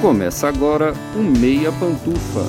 [0.00, 2.44] Começa agora o Meia Pantufa.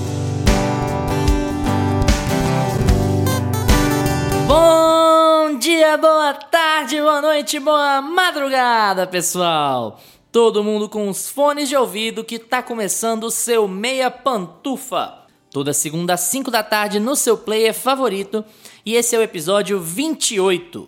[4.47, 10.00] Bom dia, boa tarde, boa noite, boa madrugada, pessoal!
[10.32, 15.16] Todo mundo com os fones de ouvido que tá começando o seu Meia Pantufa.
[15.50, 18.45] Toda segunda às 5 da tarde no seu player favorito
[18.86, 20.88] e esse é o episódio 28.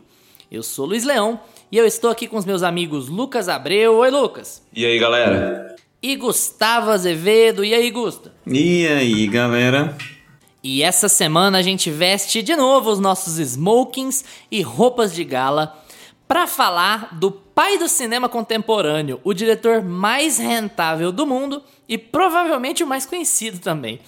[0.51, 1.39] Eu sou Luiz Leão
[1.71, 3.95] e eu estou aqui com os meus amigos Lucas Abreu.
[3.95, 4.63] Oi, Lucas.
[4.71, 5.75] E aí, galera?
[6.03, 7.63] E Gustavo Azevedo.
[7.63, 8.33] E aí, Gusta?
[8.47, 9.95] E aí, galera?
[10.63, 15.79] E essa semana a gente veste de novo os nossos smokings e roupas de gala
[16.27, 22.83] para falar do pai do cinema contemporâneo, o diretor mais rentável do mundo e provavelmente
[22.83, 23.99] o mais conhecido também,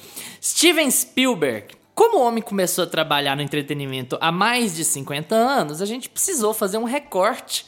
[0.41, 1.75] Steven Spielberg.
[1.93, 6.09] Como o homem começou a trabalhar no entretenimento há mais de 50 anos, a gente
[6.09, 7.67] precisou fazer um recorte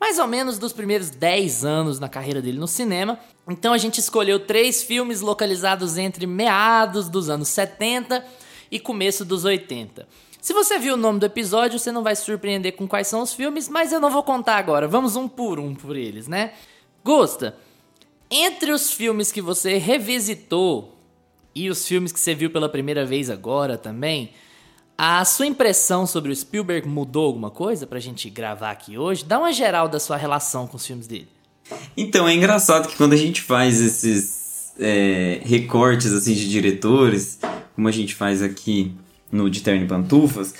[0.00, 3.18] mais ou menos dos primeiros 10 anos na carreira dele no cinema.
[3.48, 8.24] Então a gente escolheu três filmes localizados entre meados dos anos 70
[8.70, 10.06] e começo dos 80.
[10.40, 13.20] Se você viu o nome do episódio, você não vai se surpreender com quais são
[13.22, 14.86] os filmes, mas eu não vou contar agora.
[14.86, 16.52] Vamos um por um por eles, né?
[17.02, 17.56] Gusta,
[18.30, 20.96] entre os filmes que você revisitou
[21.54, 24.32] e os filmes que você viu pela primeira vez agora também,
[24.98, 29.24] a sua impressão sobre o Spielberg mudou alguma coisa pra gente gravar aqui hoje?
[29.24, 31.28] Dá uma geral da sua relação com os filmes dele.
[31.96, 37.38] Então, é engraçado que quando a gente faz esses é, recortes assim de diretores,
[37.74, 38.92] como a gente faz aqui
[39.30, 40.54] no De Terno e Pantufas,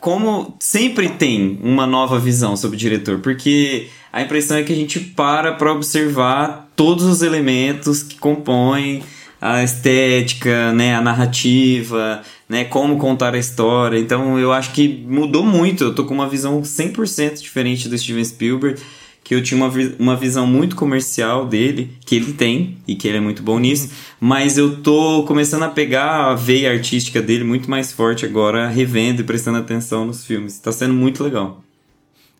[0.00, 4.76] como sempre tem uma nova visão sobre o diretor, porque a impressão é que a
[4.76, 9.02] gente para para observar todos os elementos que compõem
[9.40, 13.98] a estética, né, a narrativa, né, como contar a história.
[13.98, 15.84] Então eu acho que mudou muito.
[15.84, 18.80] Eu tô com uma visão 100% diferente do Steven Spielberg,
[19.22, 23.18] que eu tinha uma, uma visão muito comercial dele, que ele tem e que ele
[23.18, 27.70] é muito bom nisso, mas eu tô começando a pegar a veia artística dele muito
[27.70, 30.58] mais forte agora, revendo e prestando atenção nos filmes.
[30.58, 31.62] Tá sendo muito legal.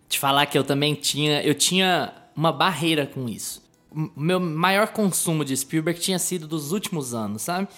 [0.09, 5.45] Te falar que eu também tinha, eu tinha uma barreira com isso meu maior consumo
[5.45, 7.69] de Spielberg tinha sido dos últimos anos, sabe?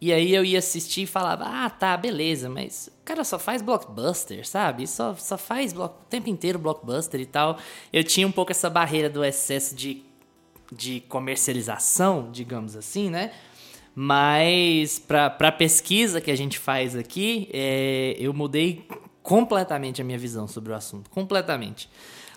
[0.00, 3.62] E aí eu ia assistir e falava, ah, tá, beleza, mas o cara só faz
[3.62, 4.86] blockbuster, sabe?
[4.86, 7.58] Só, só faz o tempo inteiro blockbuster e tal.
[7.92, 10.02] Eu tinha um pouco essa barreira do excesso de,
[10.70, 13.32] de comercialização, digamos assim, né?
[13.94, 18.86] Mas para a pesquisa que a gente faz aqui, é, eu mudei
[19.22, 21.08] completamente a minha visão sobre o assunto.
[21.08, 21.88] Completamente.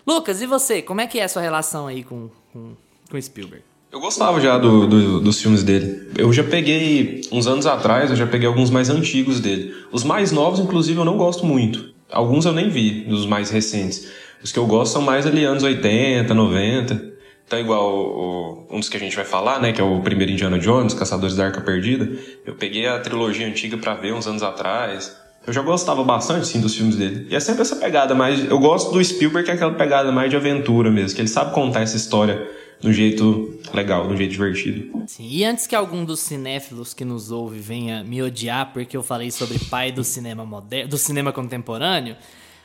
[0.06, 0.82] Lucas, e você?
[0.82, 2.76] Como é que é a sua relação aí com, com
[3.10, 3.64] com Spielberg?
[3.92, 6.10] Eu gostava já do, do, dos filmes dele.
[6.18, 9.74] Eu já peguei, uns anos atrás, eu já peguei alguns mais antigos dele.
[9.92, 11.94] Os mais novos, inclusive, eu não gosto muito.
[12.12, 14.08] Alguns eu nem vi, dos mais recentes.
[14.44, 17.18] Os que eu gosto são mais ali anos 80, 90.
[17.46, 20.34] Então, igual o, um dos que a gente vai falar, né, que é o primeiro
[20.34, 22.12] Indiana Jones, Caçadores da Arca Perdida.
[22.46, 25.16] Eu peguei a trilogia antiga para ver uns anos atrás.
[25.46, 27.26] Eu já gostava bastante, sim, dos filmes dele.
[27.30, 28.50] E é sempre essa pegada mais...
[28.50, 31.54] Eu gosto do Spielberg, que é aquela pegada mais de aventura mesmo, que ele sabe
[31.54, 32.46] contar essa história
[32.80, 35.04] de um jeito legal, de um jeito divertido.
[35.08, 39.04] Sim, e antes que algum dos cinéfilos que nos ouve venha me odiar porque eu
[39.04, 42.16] falei sobre pai do cinema moderno, do cinema contemporâneo,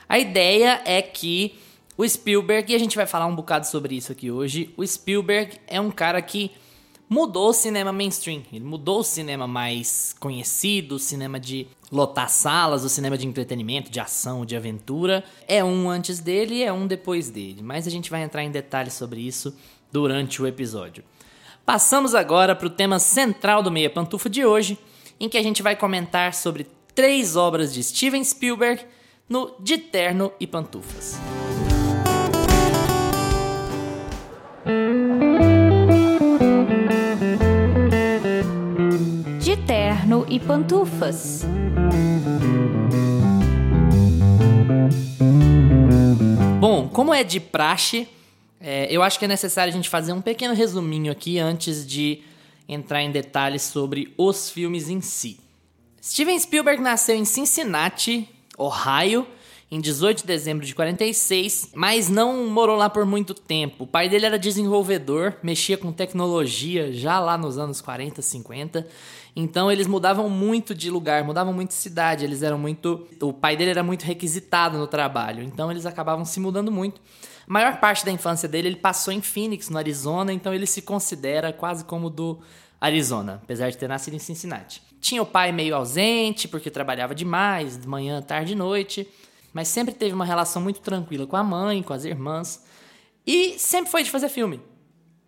[0.09, 1.55] a ideia é que
[1.97, 5.59] o Spielberg, e a gente vai falar um bocado sobre isso aqui hoje, o Spielberg
[5.67, 6.51] é um cara que
[7.09, 8.43] mudou o cinema mainstream.
[8.51, 13.91] Ele mudou o cinema mais conhecido, o cinema de lotar salas, o cinema de entretenimento,
[13.91, 15.23] de ação, de aventura.
[15.47, 17.61] É um antes dele e é um depois dele.
[17.63, 19.55] Mas a gente vai entrar em detalhes sobre isso
[19.93, 21.05] durante o episódio.
[21.65, 24.79] Passamos agora para o tema central do Meia Pantufa de hoje,
[25.21, 28.85] em que a gente vai comentar sobre três obras de Steven Spielberg
[29.29, 31.19] no De Terno e Pantufas.
[39.39, 41.45] De Terno e Pantufas.
[46.59, 48.09] Bom, como é de praxe,
[48.63, 52.23] é, eu acho que é necessário a gente fazer um pequeno resuminho aqui antes de
[52.69, 55.41] entrar em detalhes sobre os filmes em si.
[56.01, 59.27] Steven Spielberg nasceu em Cincinnati, Ohio,
[59.69, 63.85] em 18 de dezembro de 46, mas não morou lá por muito tempo.
[63.85, 68.87] O pai dele era desenvolvedor, mexia com tecnologia já lá nos anos 40, 50.
[69.35, 73.57] Então eles mudavam muito de lugar, mudavam muito de cidade, eles eram muito, o pai
[73.57, 77.01] dele era muito requisitado no trabalho, então eles acabavam se mudando muito.
[77.53, 80.81] A maior parte da infância dele ele passou em Phoenix, no Arizona, então ele se
[80.81, 82.41] considera quase como do
[82.81, 84.83] Arizona, apesar de ter nascido em Cincinnati.
[85.03, 89.07] Tinha o pai meio ausente, porque trabalhava demais, de manhã, tarde e noite,
[89.53, 92.65] mas sempre teve uma relação muito tranquila com a mãe, com as irmãs,
[93.27, 94.59] e sempre foi de fazer filme.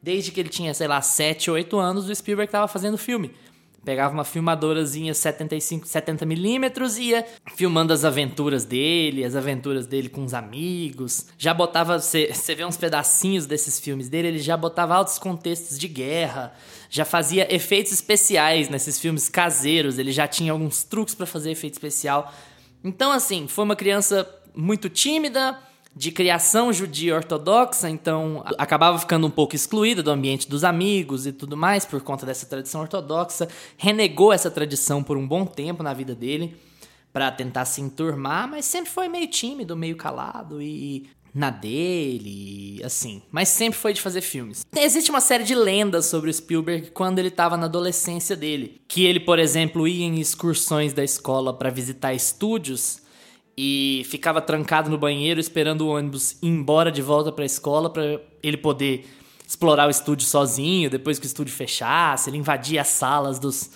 [0.02, 3.34] Desde que ele tinha, sei lá, 7, 8 anos, o Spielberg estava fazendo filme.
[3.84, 10.08] Pegava uma filmadorazinha 75, 70 milímetros e ia filmando as aventuras dele, as aventuras dele
[10.08, 11.26] com os amigos.
[11.36, 15.86] Já botava, você vê uns pedacinhos desses filmes dele, ele já botava altos contextos de
[15.86, 16.54] guerra,
[16.88, 21.74] já fazia efeitos especiais nesses filmes caseiros, ele já tinha alguns truques para fazer efeito
[21.74, 22.32] especial.
[22.82, 25.58] Então, assim, foi uma criança muito tímida,
[25.96, 31.32] de criação judia ortodoxa, então acabava ficando um pouco excluída do ambiente dos amigos e
[31.32, 33.48] tudo mais por conta dessa tradição ortodoxa.
[33.76, 36.56] Renegou essa tradição por um bom tempo na vida dele
[37.12, 43.22] para tentar se enturmar, mas sempre foi meio tímido, meio calado e na dele, assim.
[43.30, 44.64] Mas sempre foi de fazer filmes.
[44.76, 49.04] Existe uma série de lendas sobre o Spielberg quando ele estava na adolescência dele, que
[49.04, 53.03] ele, por exemplo, ia em excursões da escola para visitar estúdios
[53.56, 57.88] e ficava trancado no banheiro esperando o ônibus ir embora de volta para a escola
[57.88, 59.06] para ele poder
[59.46, 63.70] explorar o estúdio sozinho, depois que o estúdio fechasse, ele invadia as salas dos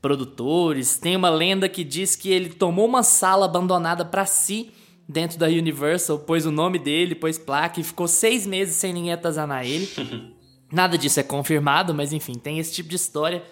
[0.00, 0.98] produtores.
[0.98, 4.70] Tem uma lenda que diz que ele tomou uma sala abandonada para si
[5.08, 9.12] dentro da Universal, pôs o nome dele, pôs placa e ficou seis meses sem ninguém
[9.12, 9.88] atazanar ele.
[10.72, 13.42] Nada disso é confirmado, mas enfim, tem esse tipo de história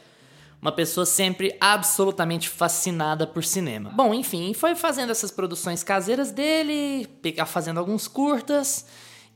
[0.61, 3.91] uma pessoa sempre absolutamente fascinada por cinema.
[3.91, 7.09] Bom, enfim, foi fazendo essas produções caseiras dele,
[7.47, 8.85] fazendo alguns curtas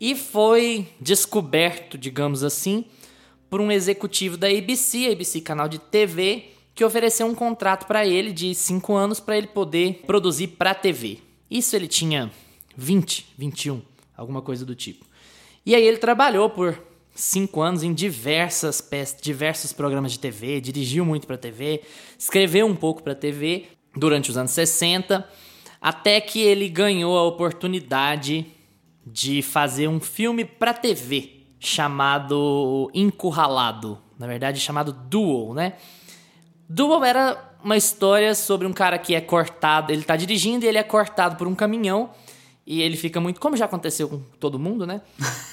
[0.00, 2.85] e foi descoberto, digamos assim,
[3.49, 8.32] por um executivo da ABC, ABC canal de TV, que ofereceu um contrato para ele
[8.32, 11.20] de cinco anos para ele poder produzir para TV.
[11.50, 12.31] Isso ele tinha
[12.77, 13.81] 20, 21,
[14.17, 15.06] alguma coisa do tipo.
[15.65, 16.79] E aí ele trabalhou por
[17.15, 21.83] cinco anos em diversas peças, diversos programas de TV, dirigiu muito para TV,
[22.19, 23.67] escreveu um pouco para TV
[23.97, 25.27] durante os anos 60,
[25.81, 28.47] até que ele ganhou a oportunidade
[29.07, 35.75] de fazer um filme para TV chamado Encurralado, na verdade chamado Duel, né?
[36.69, 40.79] Duel era uma história sobre um cara que é cortado, ele tá dirigindo e ele
[40.79, 42.11] é cortado por um caminhão
[42.67, 43.39] e ele fica muito.
[43.41, 45.03] Como já aconteceu com todo mundo, né?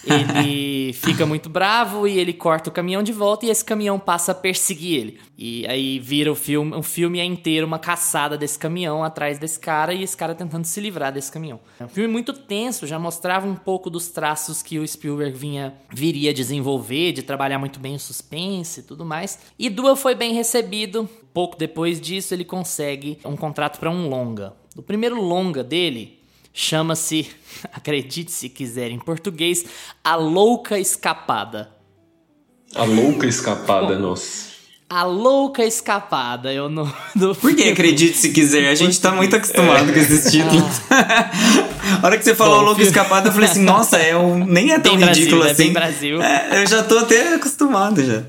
[0.06, 4.32] Ele fica muito bravo e ele corta o caminhão de volta e esse caminhão passa
[4.32, 5.20] a perseguir ele.
[5.38, 9.60] E aí vira o filme, um filme é inteiro uma caçada desse caminhão atrás desse
[9.60, 11.60] cara e esse cara tentando se livrar desse caminhão.
[11.80, 15.74] É um filme muito tenso, já mostrava um pouco dos traços que o Spielberg vinha
[15.90, 19.38] viria desenvolver, de trabalhar muito bem o suspense e tudo mais.
[19.60, 21.10] E Duel foi bem recebido.
[21.34, 24.54] Pouco depois disso, ele consegue um contrato para um longa.
[24.76, 26.21] O primeiro longa dele
[26.54, 27.30] Chama-se,
[27.74, 29.66] acredite se quiser em português,
[30.04, 31.72] A Louca Escapada.
[32.76, 34.52] A Louca Escapada, nossa.
[34.90, 38.68] A Louca Escapada é o nome do Por que acredite se quiser?
[38.68, 39.94] A gente tá muito acostumado é.
[39.94, 40.82] com esses títulos.
[40.90, 44.46] a hora que você falou Bom, Louca Escapada, eu falei assim, nossa, é um...
[44.46, 45.62] nem é tão bem ridículo Brasil, assim.
[45.62, 46.22] É bem Brasil.
[46.22, 48.24] É, eu já tô até acostumado já.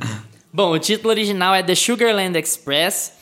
[0.53, 3.13] Bom, o título original é The Sugarland Express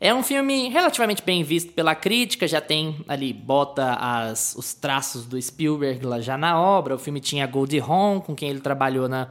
[0.00, 5.26] é um filme relativamente bem visto pela crítica, já tem ali, bota as, os traços
[5.26, 6.94] do Spielberg lá já na obra.
[6.94, 9.28] O filme tinha Goldie Hawn, com quem ele trabalhou na,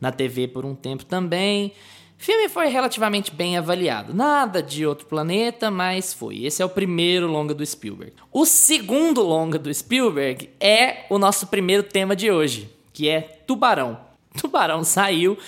[0.00, 1.74] na TV por um tempo também.
[2.18, 4.14] O filme foi relativamente bem avaliado.
[4.14, 6.42] Nada de outro planeta, mas foi.
[6.42, 8.14] Esse é o primeiro longa do Spielberg.
[8.32, 14.00] O segundo longa do Spielberg é o nosso primeiro tema de hoje, que é Tubarão.
[14.40, 15.38] Tubarão saiu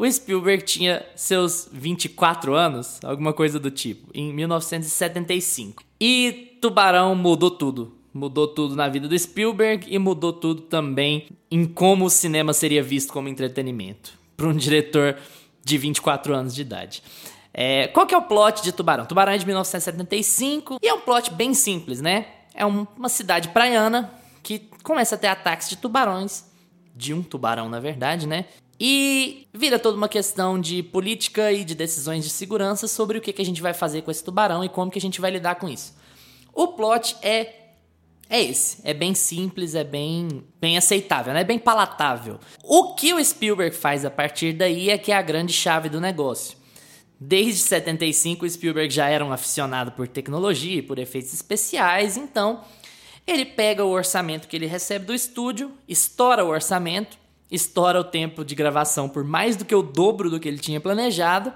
[0.00, 5.84] o Spielberg tinha seus 24 anos, alguma coisa do tipo, em 1975.
[6.00, 7.94] E Tubarão mudou tudo.
[8.12, 12.82] Mudou tudo na vida do Spielberg e mudou tudo também em como o cinema seria
[12.82, 15.18] visto como entretenimento para um diretor
[15.62, 17.02] de 24 anos de idade.
[17.52, 19.04] É, qual que é o plot de Tubarão?
[19.04, 22.26] Tubarão é de 1975 e é um plot bem simples, né?
[22.54, 24.10] É um, uma cidade praiana
[24.42, 26.46] que começa a ter ataques de tubarões,
[26.96, 28.46] de um tubarão na verdade, né?
[28.80, 33.30] E vira toda uma questão de política e de decisões de segurança sobre o que,
[33.30, 35.56] que a gente vai fazer com esse tubarão e como que a gente vai lidar
[35.56, 35.94] com isso.
[36.54, 37.56] O plot é
[38.32, 41.40] é esse, é bem simples, é bem bem aceitável, né?
[41.40, 42.38] É bem palatável.
[42.62, 46.00] O que o Spielberg faz a partir daí é que é a grande chave do
[46.00, 46.56] negócio.
[47.18, 52.64] Desde 75 o Spielberg já era um aficionado por tecnologia e por efeitos especiais, então
[53.26, 57.19] ele pega o orçamento que ele recebe do estúdio, estoura o orçamento
[57.50, 60.80] estoura o tempo de gravação por mais do que o dobro do que ele tinha
[60.80, 61.52] planejado.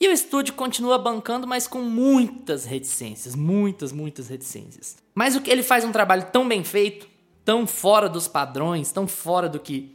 [0.00, 4.96] E o estúdio continua bancando, mas com muitas reticências, muitas, muitas reticências.
[5.14, 7.06] Mas o que ele faz um trabalho tão bem feito,
[7.44, 9.94] tão fora dos padrões, tão fora do que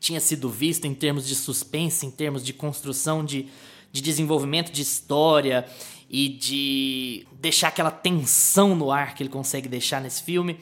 [0.00, 3.48] tinha sido visto em termos de suspense, em termos de construção de,
[3.92, 5.66] de desenvolvimento de história
[6.08, 10.58] e de deixar aquela tensão no ar que ele consegue deixar nesse filme,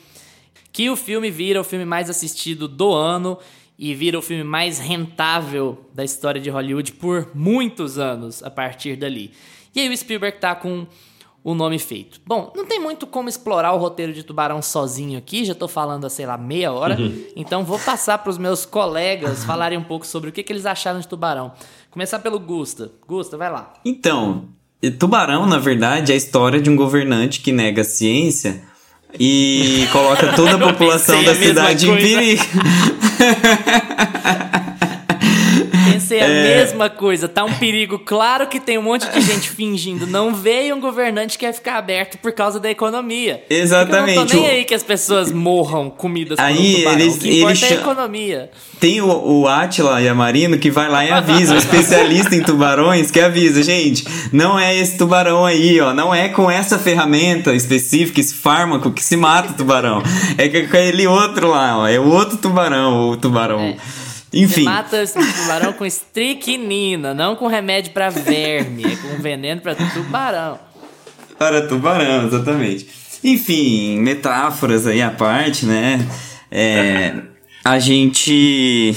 [0.72, 3.38] que o filme vira o filme mais assistido do ano
[3.78, 8.96] e vira o filme mais rentável da história de Hollywood por muitos anos a partir
[8.96, 9.32] dali.
[9.74, 10.86] E aí o Spielberg tá com
[11.42, 12.20] o nome feito.
[12.26, 16.06] Bom, não tem muito como explorar o roteiro de Tubarão sozinho aqui, já tô falando
[16.06, 16.96] há, sei lá, meia hora,
[17.36, 20.64] então vou passar para os meus colegas falarem um pouco sobre o que, que eles
[20.64, 21.52] acharam de Tubarão.
[21.90, 22.90] Começar pelo Gusta.
[23.06, 23.74] Gusta, vai lá.
[23.84, 24.48] Então,
[24.98, 28.62] Tubarão, na verdade, é a história de um governante que nega a ciência
[29.18, 32.44] e coloca toda a população da cidade em perigo.
[35.92, 37.98] Pensei a mesma coisa, tá um perigo.
[37.98, 40.06] Claro que tem um monte de gente fingindo.
[40.06, 43.38] Não veio um governante que quer ficar aberto por causa da economia.
[43.38, 44.14] Porque Eu não Exatamente.
[44.32, 47.38] tô nem O- aí que as pessoas morram comidas por um Aí eles- o que
[47.38, 48.50] importa eles é a economia.
[48.80, 52.42] Tem o, o Atila e a Marino que vai lá e avisa, um especialista em
[52.42, 57.54] tubarões que avisa, gente, não é esse tubarão aí, ó, não é com essa ferramenta
[57.54, 60.02] específica, esse fármaco que se mata o tubarão.
[60.36, 63.60] É com aquele outro lá, ó, é o outro tubarão, o tubarão.
[63.60, 63.76] É.
[64.34, 69.60] Você Enfim, mata esse tubarão com estricnina, não com remédio pra verme, é com veneno
[69.60, 70.58] pra tubarão.
[71.38, 72.88] para tubarão, exatamente.
[73.22, 76.04] Enfim, metáforas aí à parte, né?
[76.50, 77.14] É,
[77.64, 78.94] a gente.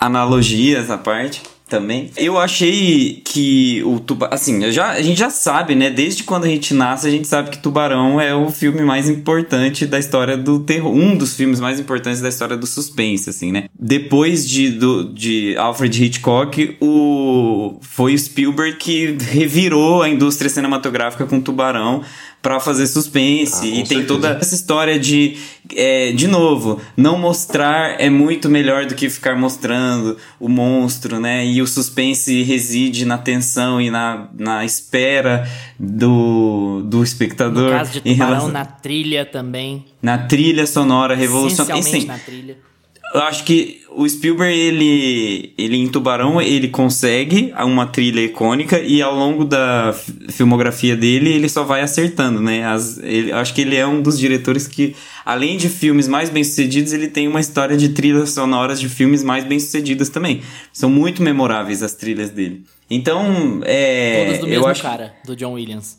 [0.00, 2.10] Analogias à parte também.
[2.16, 4.34] Eu achei que o tubarão.
[4.34, 5.90] Assim, já, a gente já sabe, né?
[5.90, 9.86] Desde quando a gente nasce, a gente sabe que Tubarão é o filme mais importante
[9.86, 10.92] da história do terror.
[10.92, 13.68] Um dos filmes mais importantes da história do suspense, assim, né?
[13.78, 21.26] Depois de, do, de Alfred Hitchcock, o, foi o Spielberg que revirou a indústria cinematográfica
[21.26, 22.02] com Tubarão
[22.40, 23.64] pra fazer suspense.
[23.64, 24.06] Ah, e tem certeza.
[24.06, 25.36] toda essa história de,
[25.74, 31.44] é, de novo, não mostrar é muito melhor do que ficar mostrando o monstro, né?
[31.44, 37.70] E o suspense reside na tensão e na, na espera do, do espectador.
[37.72, 39.84] No caso de em tubarão, relação- na trilha também.
[40.00, 41.80] na trilha sonora revolucionária.
[41.80, 42.67] Essencialmente Assim, na trilha.
[43.14, 49.02] Eu acho que o Spielberg, ele, ele em Tubarão, ele consegue uma trilha icônica e
[49.02, 52.64] ao longo da fi- filmografia dele, ele só vai acertando, né?
[52.64, 56.30] As, ele, eu acho que ele é um dos diretores que, além de filmes mais
[56.30, 60.42] bem-sucedidos, ele tem uma história de trilhas sonoras de filmes mais bem-sucedidas também.
[60.72, 62.62] São muito memoráveis as trilhas dele.
[62.88, 64.24] Então, é...
[64.26, 65.98] Todas do eu mesmo acho cara, do John Williams.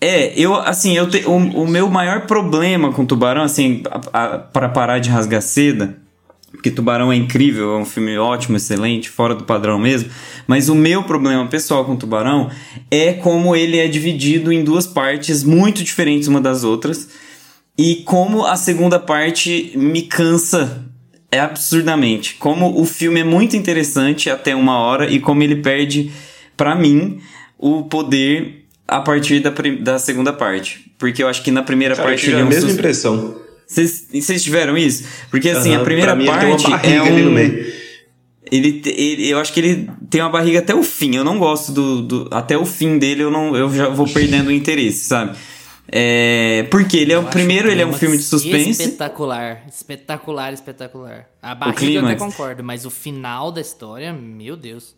[0.00, 3.82] é, eu, assim, eu te, o, o meu maior problema com Tubarão, assim,
[4.52, 6.02] para parar de rasgar seda,
[6.54, 10.08] porque Tubarão é incrível, é um filme ótimo, excelente, fora do padrão mesmo,
[10.46, 12.50] mas o meu problema pessoal com Tubarão
[12.90, 17.08] é como ele é dividido em duas partes muito diferentes uma das outras,
[17.76, 20.84] e como a segunda parte me cansa
[21.30, 22.34] é absurdamente.
[22.36, 26.12] Como o filme é muito interessante até uma hora e como ele perde,
[26.56, 27.18] pra mim,
[27.58, 30.92] o poder a partir da, da segunda parte.
[30.96, 32.68] Porque eu acho que na primeira Cara, eu parte tive ele é a um mesma
[32.68, 33.34] sus- impressão.
[33.66, 35.04] Vocês tiveram isso?
[35.30, 37.06] Porque assim, Aham, a primeira mim, ele tem uma parte é um...
[37.06, 37.74] ali no meio.
[38.52, 41.16] Ele, ele- eu acho que ele tem uma barriga até o fim.
[41.16, 43.22] Eu não gosto do, do- até o fim dele.
[43.22, 45.36] Eu não, eu já vou perdendo o interesse, sabe?
[45.90, 48.70] É, porque ele é o primeiro, ele é um filme de suspense.
[48.82, 51.26] Espetacular, espetacular, espetacular.
[51.42, 54.94] A barriga eu até concordo, mas o final da história, meu Deus.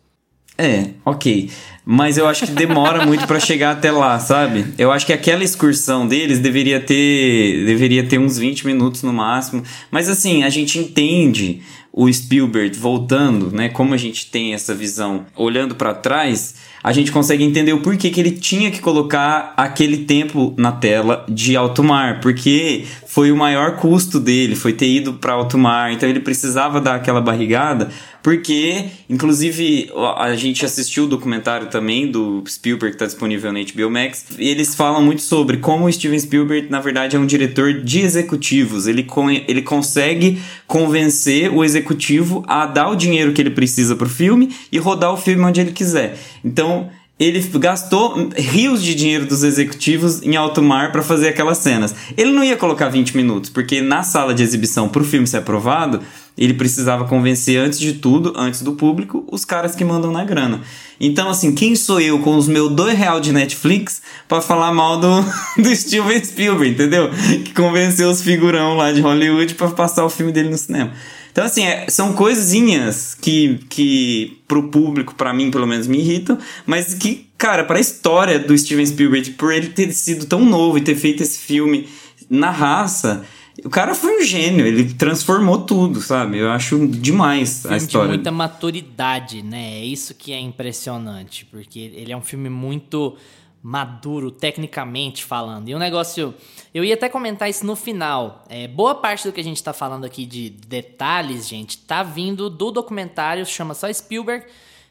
[0.57, 1.49] É, ok.
[1.85, 4.65] Mas eu acho que demora muito pra chegar até lá, sabe?
[4.77, 9.63] Eu acho que aquela excursão deles deveria ter deveria ter uns 20 minutos no máximo.
[9.89, 11.61] Mas assim, a gente entende
[11.97, 13.69] o Spielberg voltando, né?
[13.69, 18.11] Como a gente tem essa visão olhando pra trás, a gente consegue entender o porquê
[18.11, 23.35] que ele tinha que colocar aquele tempo na tela de alto mar, porque foi o
[23.35, 27.89] maior custo dele, foi ter ido para alto mar, então ele precisava dar aquela barrigada,
[28.21, 33.89] porque inclusive a gente assistiu o documentário também do Spielberg que está disponível na HBO
[33.89, 37.81] Max, e eles falam muito sobre como o Steven Spielberg na verdade é um diretor
[37.81, 39.07] de executivos, ele,
[39.47, 41.86] ele consegue convencer o executivo
[42.47, 45.71] a dar o dinheiro que ele precisa pro filme e rodar o filme onde ele
[45.71, 46.17] quiser.
[46.43, 46.89] Então,
[47.19, 51.95] ele gastou rios de dinheiro dos executivos em alto mar para fazer aquelas cenas.
[52.15, 55.99] Ele não ia colocar 20 minutos, porque na sala de exibição pro filme ser aprovado,
[56.37, 60.61] ele precisava convencer antes de tudo, antes do público, os caras que mandam na grana.
[60.99, 64.99] Então, assim, quem sou eu com os meus dois real de Netflix para falar mal
[64.99, 65.25] do,
[65.59, 67.09] do Steven Spielberg, entendeu?
[67.43, 70.93] Que convenceu os figurão lá de Hollywood para passar o filme dele no cinema.
[71.37, 76.35] Então, assim, é- são coisinhas que, que pro público, pra mim, pelo menos, me irritam,
[76.65, 80.81] mas que, cara, pra história do Steven Spielberg, por ele ter sido tão novo e
[80.81, 81.87] ter feito esse filme
[82.27, 83.23] na raça,
[83.63, 86.39] o cara foi um gênio, ele transformou tudo, sabe?
[86.39, 88.09] Eu acho demais a Filme de história.
[88.09, 89.73] muita maturidade, né?
[89.77, 93.15] É isso que é impressionante, porque ele é um filme muito
[93.67, 95.67] maduro, tecnicamente falando.
[95.67, 96.33] E um negócio.
[96.73, 98.45] Eu ia até comentar isso no final.
[98.47, 102.49] É, boa parte do que a gente tá falando aqui de detalhes, gente, tá vindo
[102.49, 104.45] do documentário, chama só Spielberg.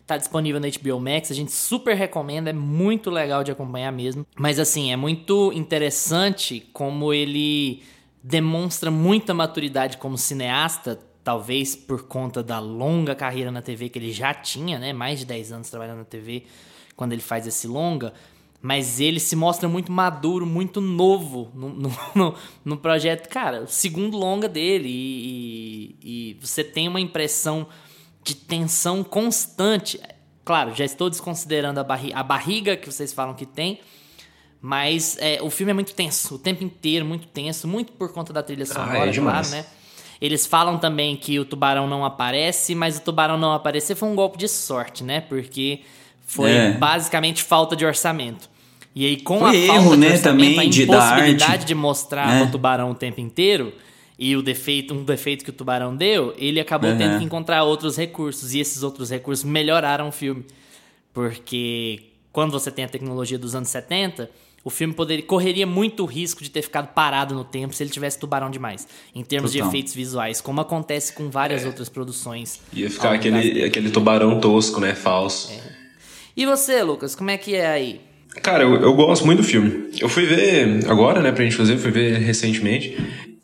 [0.06, 4.26] Tá disponível na HBO Max, a gente super recomenda, é muito legal de acompanhar mesmo.
[4.36, 7.82] Mas assim, é muito interessante como ele
[8.22, 14.12] demonstra muita maturidade como cineasta, talvez por conta da longa carreira na TV que ele
[14.12, 14.92] já tinha, né?
[14.92, 16.44] Mais de 10 anos trabalhando na TV
[16.94, 18.12] quando ele faz esse longa.
[18.60, 21.70] Mas ele se mostra muito maduro, muito novo no,
[22.14, 22.34] no,
[22.64, 23.28] no projeto.
[23.28, 24.88] Cara, o segundo longa dele.
[24.88, 27.66] E, e, e você tem uma impressão
[28.24, 30.00] de tensão constante.
[30.44, 33.80] Claro, já estou desconsiderando a, barri a barriga que vocês falam que tem.
[34.60, 38.32] Mas é, o filme é muito tenso, o tempo inteiro, muito tenso, muito por conta
[38.32, 39.66] da trilha sonora, ah, é claro, né?
[40.20, 44.16] Eles falam também que o tubarão não aparece, mas o tubarão não aparecer foi um
[44.16, 45.20] golpe de sorte, né?
[45.20, 45.82] Porque
[46.26, 46.72] foi é.
[46.72, 48.50] basicamente falta de orçamento.
[48.94, 51.74] E aí, com foi a erro, falta de né, orçamento, também, a impossibilidade de, de
[51.74, 52.42] mostrar é.
[52.42, 53.72] o tubarão o tempo inteiro,
[54.18, 56.96] e o defeito, um defeito que o tubarão deu, ele acabou uhum.
[56.96, 58.54] tendo que encontrar outros recursos.
[58.54, 60.44] E esses outros recursos melhoraram o filme.
[61.12, 64.30] Porque quando você tem a tecnologia dos anos 70,
[64.64, 68.18] o filme poderia, correria muito risco de ter ficado parado no tempo se ele tivesse
[68.18, 68.88] tubarão demais.
[69.14, 69.68] Em termos Total.
[69.68, 71.66] de efeitos visuais, como acontece com várias é.
[71.66, 72.60] outras produções.
[72.72, 74.94] Ia ficar aquele, aquele tubarão tosco, né?
[74.94, 75.52] Falso.
[75.52, 75.75] É.
[76.36, 78.00] E você, Lucas, como é que é aí?
[78.42, 79.90] Cara, eu, eu gosto muito do filme.
[79.98, 82.94] Eu fui ver agora, né, pra gente fazer, fui ver recentemente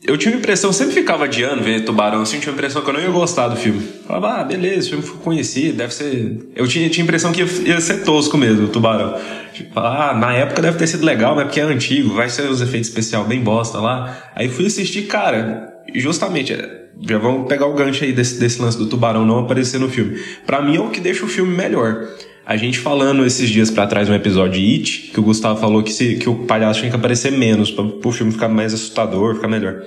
[0.04, 2.90] eu tive a impressão, sempre ficava adiando ver Tubarão, assim, eu tinha a impressão que
[2.90, 3.80] eu não ia gostar do filme.
[4.04, 6.50] Falava, ah, beleza, o filme foi conhecido, deve ser.
[6.56, 9.16] Eu tinha, tinha a impressão que ia, ia ser tosco mesmo, o Tubarão.
[9.52, 12.60] Tipo, ah, na época deve ter sido legal, mas porque é antigo, vai ser os
[12.60, 14.30] efeitos especiais bem bosta lá.
[14.34, 16.52] Aí fui assistir, cara, justamente,
[17.00, 20.20] já vamos pegar o gancho aí desse, desse lance do Tubarão não aparecer no filme.
[20.44, 22.08] Para mim é o que deixa o filme melhor.
[22.44, 25.82] A gente falando esses dias para trás um episódio de It, que o Gustavo falou
[25.82, 29.36] que, se, que o palhaço tinha que aparecer menos, para o filme ficar mais assustador,
[29.36, 29.80] ficar melhor.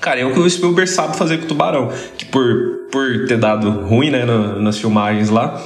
[0.00, 3.38] Cara, é o que o Spielberg sabe fazer com o Tubarão, que por, por ter
[3.38, 5.64] dado ruim, né, nas filmagens lá,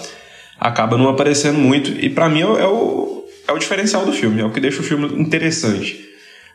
[0.58, 4.44] acaba não aparecendo muito, e para mim é o, é o diferencial do filme, é
[4.44, 6.08] o que deixa o filme interessante.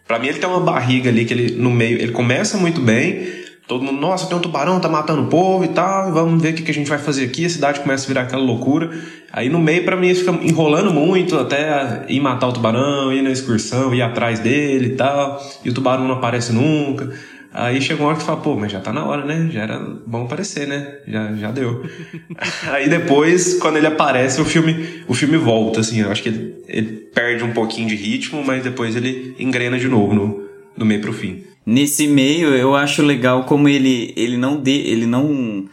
[0.08, 3.45] Para mim ele tem uma barriga ali que ele no meio, ele começa muito bem,
[3.68, 6.56] Todo mundo, nossa, tem um tubarão, tá matando o povo e tal, vamos ver o
[6.56, 7.46] que, a gente vai fazer aqui.
[7.46, 8.92] A cidade começa a virar aquela loucura.
[9.32, 13.32] Aí no meio, para mim, fica enrolando muito até ir matar o tubarão, ir na
[13.32, 15.42] excursão, ir atrás dele e tal.
[15.64, 17.12] E o tubarão não aparece nunca.
[17.52, 19.50] Aí chegou uma hora que tu fala, pô, mas já tá na hora, né?
[19.52, 20.98] Já era bom aparecer, né?
[21.08, 21.84] Já, já deu.
[22.70, 26.02] Aí depois, quando ele aparece, o filme, o filme volta, assim.
[26.02, 29.88] Eu acho que ele, ele perde um pouquinho de ritmo, mas depois ele engrena de
[29.88, 30.45] novo no,
[30.78, 35.06] do meio pro fim nesse meio eu acho legal como ele, ele não dê, ele
[35.06, 35.68] não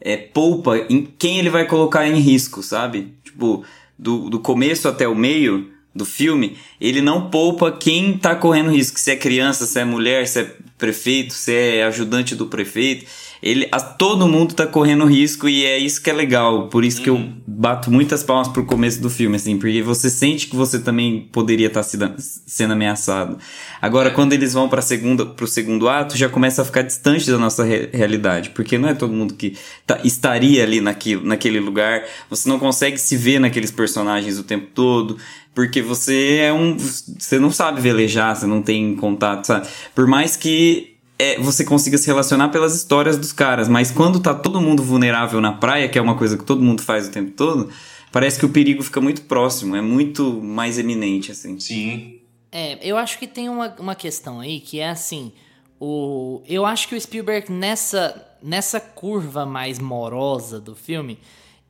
[0.00, 3.14] é, poupa em quem ele vai colocar em risco, sabe?
[3.24, 3.64] Tipo,
[3.98, 9.00] do, do começo até o meio do filme, ele não poupa quem tá correndo risco,
[9.00, 13.06] se é criança, se é mulher, se é prefeito, se é ajudante do prefeito
[13.42, 16.68] ele a, todo mundo tá correndo risco e é isso que é legal.
[16.68, 17.04] Por isso uhum.
[17.04, 17.34] que eu uhum.
[17.46, 21.68] bato muitas palmas pro começo do filme, assim, porque você sente que você também poderia
[21.68, 23.38] estar tá sendo ameaçado.
[23.80, 24.12] Agora, é.
[24.12, 27.64] quando eles vão para segunda pro segundo ato, já começa a ficar distante da nossa
[27.64, 32.04] re realidade, porque não é todo mundo que tá, estaria ali naquilo, naquele lugar.
[32.28, 35.16] Você não consegue se ver naqueles personagens o tempo todo
[35.58, 36.76] porque você é um.
[36.78, 39.66] Você não sabe velejar, você não tem contato, sabe?
[39.92, 40.87] Por mais que
[41.18, 43.68] é, você consiga se relacionar pelas histórias dos caras.
[43.68, 46.82] Mas quando tá todo mundo vulnerável na praia, que é uma coisa que todo mundo
[46.82, 47.70] faz o tempo todo,
[48.12, 51.58] parece que o perigo fica muito próximo, é muito mais eminente, assim.
[51.58, 52.20] Sim.
[52.52, 55.32] É, eu acho que tem uma, uma questão aí que é assim.
[55.80, 61.18] O, eu acho que o Spielberg, nessa, nessa curva mais morosa do filme,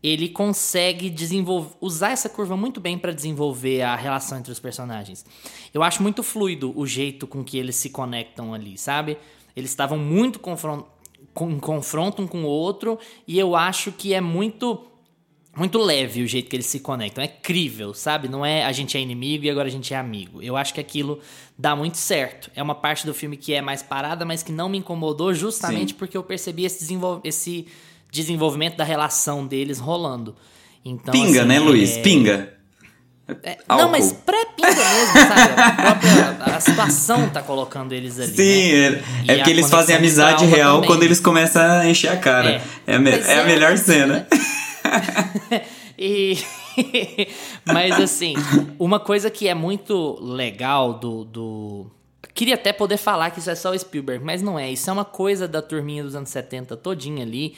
[0.02, 5.26] ele consegue desenvolver, usar essa curva muito bem para desenvolver a relação entre os personagens.
[5.74, 9.18] Eu acho muito fluido o jeito com que eles se conectam ali, sabe?
[9.59, 10.85] Eles estavam muito confron
[11.40, 14.85] em confronto um com o outro e eu acho que é muito
[15.57, 17.23] muito leve o jeito que eles se conectam.
[17.23, 18.29] É crível, sabe?
[18.29, 20.40] Não é a gente é inimigo e agora a gente é amigo.
[20.40, 21.18] Eu acho que aquilo
[21.59, 22.51] dá muito certo.
[22.55, 25.90] É uma parte do filme que é mais parada, mas que não me incomodou justamente
[25.90, 25.97] Sim.
[25.99, 27.66] porque eu percebi esse, desenvol esse
[28.12, 30.37] desenvolvimento da relação deles rolando.
[30.85, 31.97] Então, Pinga, assim, né, Luiz?
[31.97, 32.03] É...
[32.03, 32.58] Pinga.
[33.42, 35.60] É, não, mas pré-pinga mesmo, sabe?
[35.60, 38.34] A, própria, a situação tá colocando eles ali.
[38.34, 39.04] Sim, né?
[39.28, 40.88] é, é porque eles fazem amizade real também.
[40.88, 42.62] quando eles começam a encher a cara.
[42.86, 44.26] É, é, a, é a, melhor cena.
[45.98, 46.38] e.
[47.66, 48.34] mas assim,
[48.78, 51.86] uma coisa que é muito legal do, do.
[52.32, 54.70] Queria até poder falar que isso é só o Spielberg, mas não é.
[54.70, 57.56] Isso é uma coisa da turminha dos anos 70 todinha ali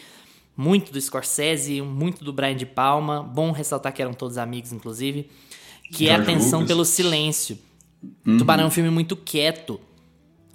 [0.56, 3.22] muito do Scorsese, muito do Brian de Palma.
[3.22, 5.30] Bom ressaltar que eram todos amigos, inclusive
[5.92, 6.68] que é a George tensão Lucas.
[6.68, 7.58] pelo silêncio.
[8.38, 9.80] Tubarão é um filme muito quieto.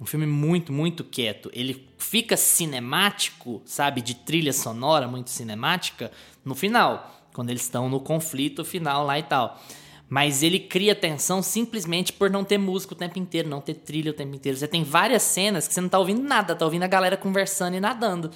[0.00, 1.50] Um filme muito, muito quieto.
[1.52, 4.00] Ele fica cinemático, sabe?
[4.00, 6.10] De trilha sonora muito cinemática
[6.44, 7.28] no final.
[7.32, 9.60] Quando eles estão no conflito final lá e tal.
[10.08, 14.10] Mas ele cria tensão simplesmente por não ter música o tempo inteiro, não ter trilha
[14.10, 14.56] o tempo inteiro.
[14.56, 17.76] Você tem várias cenas que você não tá ouvindo nada, tá ouvindo a galera conversando
[17.76, 18.30] e nadando.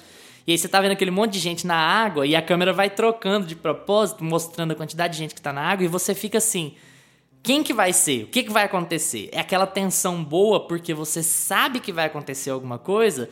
[0.45, 2.89] E aí você tá vendo aquele monte de gente na água e a câmera vai
[2.89, 6.39] trocando de propósito, mostrando a quantidade de gente que tá na água, e você fica
[6.39, 6.73] assim.
[7.43, 8.23] Quem que vai ser?
[8.23, 9.29] O que, que vai acontecer?
[9.31, 13.29] É aquela tensão boa porque você sabe que vai acontecer alguma coisa,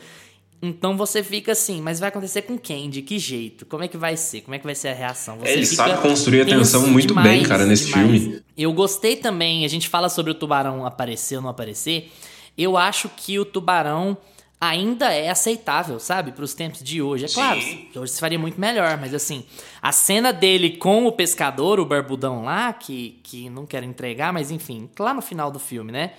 [0.62, 2.90] então você fica assim, mas vai acontecer com quem?
[2.90, 3.64] De que jeito?
[3.64, 4.42] Como é que vai ser?
[4.42, 5.38] Como é que vai ser a reação?
[5.38, 8.42] Você Ele sabe construir a tensão muito bem, cara, nesse filme.
[8.56, 12.10] Eu gostei também, a gente fala sobre o tubarão aparecer ou não aparecer.
[12.58, 14.18] Eu acho que o tubarão
[14.60, 16.32] ainda é aceitável, sabe?
[16.32, 17.24] Para os tempos de hoje.
[17.24, 17.60] É claro,
[17.96, 19.44] hoje se faria muito melhor, mas assim,
[19.80, 24.50] a cena dele com o pescador, o barbudão lá, que, que não quero entregar, mas
[24.50, 26.12] enfim, lá no final do filme, né?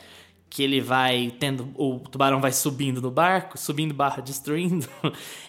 [0.50, 1.70] Que ele vai tendo.
[1.76, 4.86] O tubarão vai subindo no barco, subindo barra destruindo.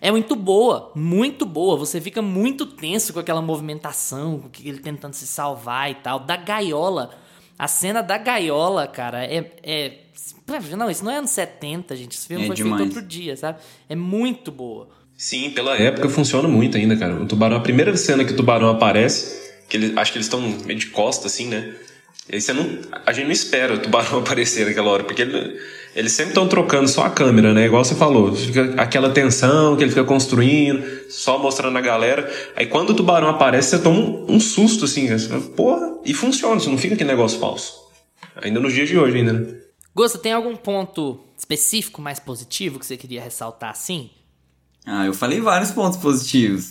[0.00, 1.76] É muito boa, muito boa.
[1.76, 6.20] Você fica muito tenso com aquela movimentação, com ele tentando se salvar e tal.
[6.20, 7.21] Da gaiola.
[7.62, 9.52] A cena da gaiola, cara, é.
[9.62, 9.92] é
[10.76, 12.16] não, isso não é anos 70, gente.
[12.18, 12.82] Esse filme É foi demais.
[12.82, 13.60] feito outro dia, sabe?
[13.88, 14.88] É muito boa.
[15.16, 17.14] Sim, pela época funciona muito ainda, cara.
[17.14, 20.40] O tubarão, a primeira cena que o tubarão aparece, que ele, acho que eles estão
[20.40, 21.72] meio de costa, assim, né?
[22.28, 22.78] E aí você não.
[23.04, 25.58] A gente não espera o tubarão aparecer naquela hora, porque ele-
[25.94, 27.66] eles sempre estão trocando só a câmera, né?
[27.66, 28.34] Igual você falou.
[28.34, 32.30] Fica aquela tensão que ele fica construindo, só mostrando a galera.
[32.56, 35.06] Aí quando o tubarão aparece, você toma um, um susto, assim.
[35.18, 37.74] Fala, Porra, e funciona, você não fica aquele negócio falso.
[38.42, 39.54] Ainda nos dias de hoje, ainda, né?
[39.94, 44.08] Gosto, tem algum ponto específico mais positivo que você queria ressaltar assim?
[44.86, 46.70] Ah, eu falei vários pontos positivos,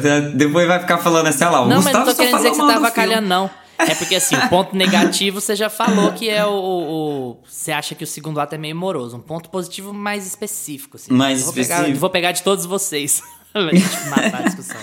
[0.00, 2.22] ter- Depois vai ficar falando assim, ah lá, o não, mas Gustavo não tô só
[2.22, 3.50] querendo dizer que você tá avacalhando, não.
[3.78, 7.72] É porque assim, o ponto negativo você já falou que é o, o- o- Você
[7.72, 9.16] acha que o segundo ato é meio moroso.
[9.16, 11.12] Um ponto positivo mais específico, assim.
[11.12, 11.98] Mais Eu vou pegar- específico.
[12.00, 13.22] vou pegar de todos vocês.
[13.52, 14.76] pra gente matar a discussão.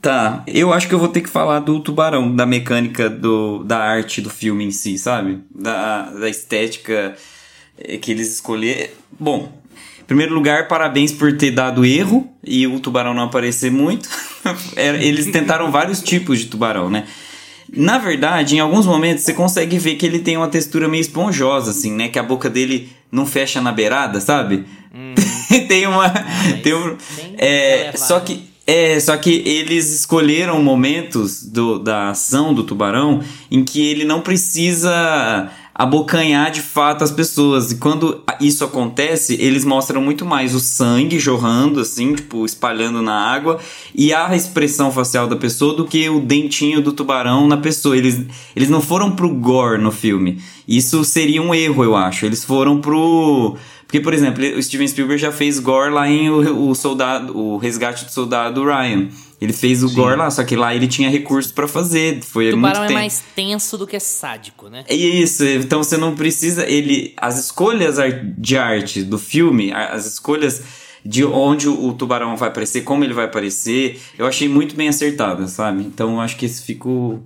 [0.00, 3.78] Tá, eu acho que eu vou ter que falar do tubarão, da mecânica do, da
[3.78, 5.40] arte do filme em si, sabe?
[5.52, 7.16] Da, da estética
[7.76, 8.90] eh, que eles escolheram.
[9.18, 9.50] Bom,
[10.00, 14.08] em primeiro lugar, parabéns por ter dado erro e o tubarão não aparecer muito.
[14.76, 17.06] Era- eles tentaram vários tipos de tubarão, né?
[17.76, 21.70] Na verdade, em alguns momentos você consegue ver que ele tem uma textura meio esponjosa,
[21.70, 22.08] assim, né?
[22.08, 24.64] Que a boca dele não fecha na beirada, sabe?
[25.68, 26.08] tem uma.
[26.62, 26.96] tem um,
[27.36, 33.64] é, só que é, só que eles escolheram momentos do, da ação do tubarão em
[33.64, 37.70] que ele não precisa abocanhar de fato as pessoas.
[37.70, 43.14] E quando isso acontece, eles mostram muito mais o sangue jorrando, assim, tipo, espalhando na
[43.14, 43.60] água,
[43.94, 47.96] e a expressão facial da pessoa do que o dentinho do tubarão na pessoa.
[47.96, 48.20] Eles,
[48.56, 50.42] eles não foram pro gore no filme.
[50.66, 52.26] Isso seria um erro, eu acho.
[52.26, 53.56] Eles foram pro.
[53.86, 57.56] Porque, por exemplo, o Steven Spielberg já fez gore lá em o, o soldado, o
[57.56, 59.08] resgate do soldado Ryan.
[59.40, 62.20] Ele fez o gore lá, só que lá ele tinha recursos pra fazer.
[62.22, 64.84] Foi O muito tubarão é mais tenso do que sádico, né?
[64.88, 66.66] É isso, então você não precisa.
[66.68, 67.96] Ele, as escolhas
[68.36, 70.62] de arte do filme, as escolhas
[71.04, 75.52] de onde o, tubarão vai aparecer, como ele vai aparecer, eu achei muito bem acertadas,
[75.52, 75.82] sabe?
[75.84, 77.22] Então eu acho que esse fica o,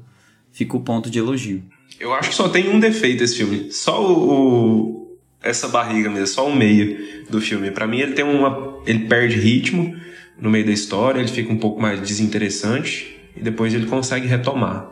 [0.53, 1.63] fica o ponto de elogio.
[1.99, 3.73] Eu acho que só tem um defeito esse filme.
[3.73, 7.71] Só o, o- essa barriga mesmo, só o meio do filme.
[7.71, 9.97] Pra mim ele tem uma ele perde ritmo
[10.43, 14.91] no meio da história, ele fica um pouco mais desinteressante e depois ele consegue retomar.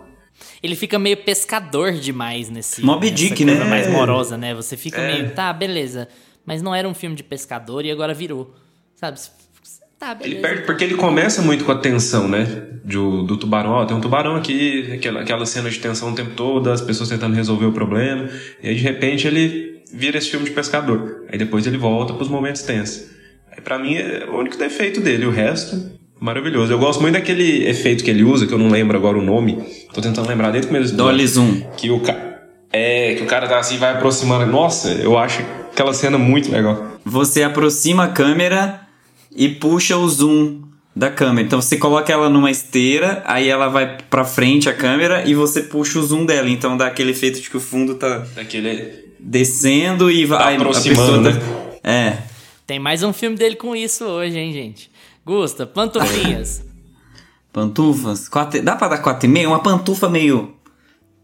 [0.63, 2.83] Ele fica meio pescador demais nesse.
[2.83, 3.65] Moby nessa Dick, né?
[3.65, 4.55] mais morosa, né?
[4.55, 5.13] Você fica É.
[5.13, 5.31] meio.
[5.31, 6.07] Tá, beleza.
[6.47, 8.55] Mas não era um filme de pescador e agora virou.
[8.95, 9.19] Sabe?
[9.99, 10.37] Tá, beleza.
[10.37, 12.45] Ele perde porque ele começa muito com a tensão, né?
[12.85, 16.31] Do, do tubarão, ó, tem um tubarão aqui, aquela, aquela cena de tensão o tempo
[16.31, 18.31] todo, as pessoas tentando resolver o problema,
[18.63, 21.25] e aí de repente ele vira esse filme de pescador.
[21.31, 23.11] Aí depois ele volta pros momentos tensos.
[23.53, 26.73] Aí pra mim é o único defeito dele, o resto, maravilhoso.
[26.73, 29.59] Eu gosto muito daquele efeito que ele usa, que eu não lembro agora o nome,
[29.93, 31.61] tô tentando lembrar desde o do Dolly Zoom.
[31.77, 32.31] que o cara.
[32.73, 34.47] É, que o cara tá assim vai aproximando.
[34.51, 35.41] Nossa, eu acho
[35.73, 36.99] aquela cena muito legal.
[37.05, 38.81] Você aproxima a câmera
[39.35, 40.63] e puxa o zoom
[40.95, 41.45] da câmera.
[41.47, 45.63] Então você coloca ela numa esteira, aí ela vai pra frente a câmera e você
[45.63, 46.49] puxa o zoom dela.
[46.49, 49.05] Então dá aquele efeito de que o fundo tá Daquele.
[49.19, 50.55] descendo e vai.
[50.57, 51.51] aproximando, a pessoa
[51.83, 52.19] tá- É.
[52.71, 54.93] Tem mais um filme dele com isso hoje, hein, gente?
[55.27, 56.65] Gusta, pantufinhas.
[57.53, 58.29] Pantufas?
[58.29, 59.49] Quatro, dá pra dar 4,5?
[59.49, 60.55] Uma pantufa meio.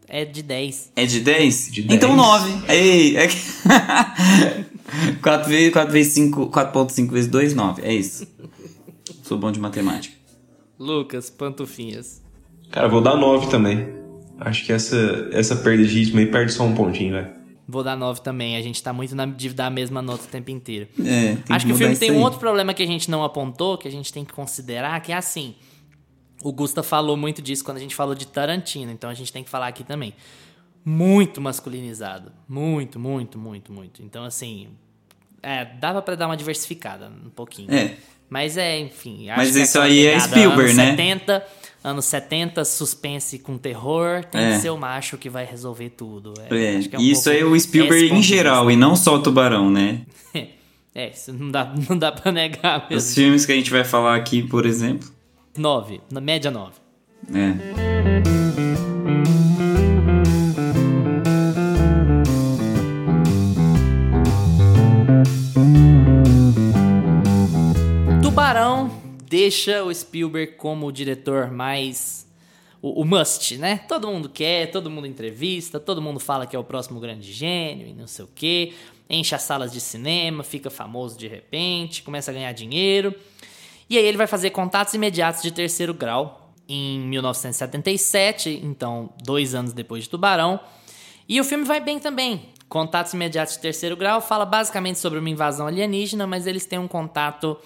[0.08, 0.90] é de 10.
[0.96, 1.70] É de 10?
[1.70, 1.96] De 10.
[1.96, 2.52] Então 9.
[2.68, 3.36] Ei, é que...
[5.22, 7.82] 4 vezes 4 vezes 5, 4.5 vezes 2, 9.
[7.82, 8.26] É isso.
[9.22, 10.16] Sou bom de matemática.
[10.76, 12.20] Lucas, pantufinhas.
[12.72, 13.86] Cara, vou dar 9 também.
[14.40, 17.35] Acho que essa, essa perda de ritmo aí perde só um pontinho, velho.
[17.68, 18.56] Vou dar 9 também.
[18.56, 20.88] A gente tá muito na de dar a mesma nota o tempo inteiro.
[21.04, 23.76] É, Acho que o mudar filme tem um outro problema que a gente não apontou,
[23.76, 25.56] que a gente tem que considerar, que é assim.
[26.44, 29.42] O Gusta falou muito disso quando a gente falou de Tarantino, então a gente tem
[29.42, 30.14] que falar aqui também.
[30.84, 32.30] Muito masculinizado.
[32.48, 34.02] Muito, muito, muito, muito.
[34.02, 34.68] Então, assim.
[35.42, 37.72] É, dava pra dar uma diversificada um pouquinho.
[37.72, 37.94] É.
[38.28, 39.30] Mas é, enfim.
[39.30, 40.90] acho Mas isso aí é Spielberg, anos né?
[40.90, 41.46] 70,
[41.84, 44.52] anos 70, suspense com terror, tem É.
[44.54, 46.34] que ser o macho que vai resolver tudo.
[46.50, 49.14] É, É, acho que é um isso é o Spielberg em geral, e não só
[49.14, 50.02] o Tubarão, né?
[50.98, 53.14] É, isso não dá, não dá pra negar Os mesmo.
[53.14, 55.06] filmes que a gente vai falar aqui, por exemplo.
[55.56, 56.72] 9, na média 9.
[57.34, 58.65] É.
[69.28, 72.26] deixa o Spielberg como o diretor mais.
[72.80, 73.78] O, o must, né?
[73.88, 77.86] Todo mundo quer, todo mundo entrevista, todo mundo fala que é o próximo grande gênio
[77.88, 78.74] e não sei o quê.
[79.08, 83.14] Enche as salas de cinema, fica famoso de repente, começa a ganhar dinheiro.
[83.88, 89.72] E aí ele vai fazer Contatos Imediatos de Terceiro Grau em 1977, então dois anos
[89.72, 90.60] depois de Tubarão.
[91.28, 92.50] E o filme vai bem também.
[92.68, 96.88] Contatos Imediatos de Terceiro Grau fala basicamente sobre uma invasão alienígena, mas eles têm um
[96.88, 97.56] contato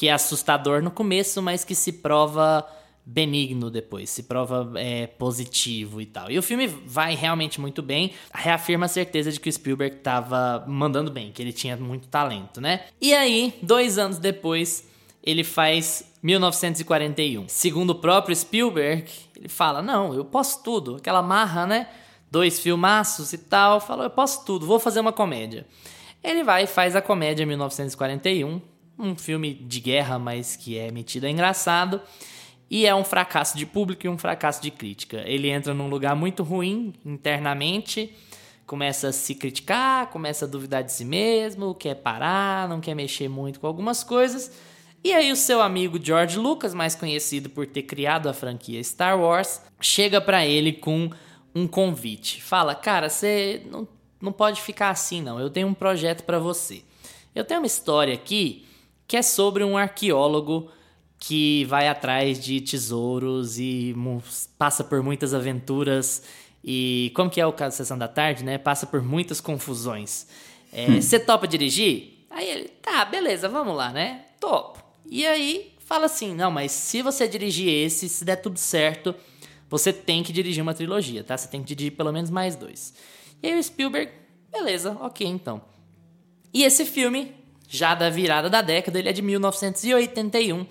[0.00, 2.66] que é assustador no começo, mas que se prova
[3.04, 6.30] benigno depois, se prova é, positivo e tal.
[6.30, 10.64] E o filme vai realmente muito bem, reafirma a certeza de que o Spielberg estava
[10.66, 12.86] mandando bem, que ele tinha muito talento, né?
[12.98, 14.88] E aí, dois anos depois,
[15.22, 17.46] ele faz 1941.
[17.46, 19.04] Segundo o próprio Spielberg,
[19.36, 20.96] ele fala: Não, eu posso tudo.
[20.96, 21.90] Aquela marra, né?
[22.30, 23.82] Dois filmaços e tal.
[23.82, 25.66] Falou: Eu posso tudo, vou fazer uma comédia.
[26.24, 28.62] Ele vai e faz a comédia 1941,
[29.00, 32.00] um filme de guerra, mas que é metido a engraçado.
[32.70, 35.22] E é um fracasso de público e um fracasso de crítica.
[35.26, 38.14] Ele entra num lugar muito ruim internamente,
[38.64, 43.28] começa a se criticar, começa a duvidar de si mesmo, quer parar, não quer mexer
[43.28, 44.52] muito com algumas coisas.
[45.02, 49.18] E aí o seu amigo George Lucas, mais conhecido por ter criado a franquia Star
[49.18, 51.10] Wars, chega pra ele com
[51.52, 52.40] um convite.
[52.40, 53.88] Fala, cara, você não,
[54.20, 56.84] não pode ficar assim não, eu tenho um projeto pra você.
[57.34, 58.69] Eu tenho uma história aqui
[59.10, 60.70] que é sobre um arqueólogo
[61.18, 63.92] que vai atrás de tesouros e
[64.56, 66.22] passa por muitas aventuras
[66.62, 68.56] e como que é o caso da Sessão da Tarde, né?
[68.56, 70.28] Passa por muitas confusões.
[70.72, 72.24] É, Você topa dirigir?
[72.30, 74.26] Aí ele, tá, beleza, vamos lá, né?
[74.38, 74.80] Topo.
[75.04, 79.12] E aí fala assim, não, mas se você dirigir esse, se der tudo certo,
[79.68, 81.36] você tem que dirigir uma trilogia, tá?
[81.36, 82.94] Você tem que dirigir pelo menos mais dois.
[83.42, 84.12] E aí o Spielberg,
[84.52, 85.60] beleza, ok então.
[86.54, 87.39] E esse filme,
[87.70, 90.66] já da virada da década, ele é de 1981.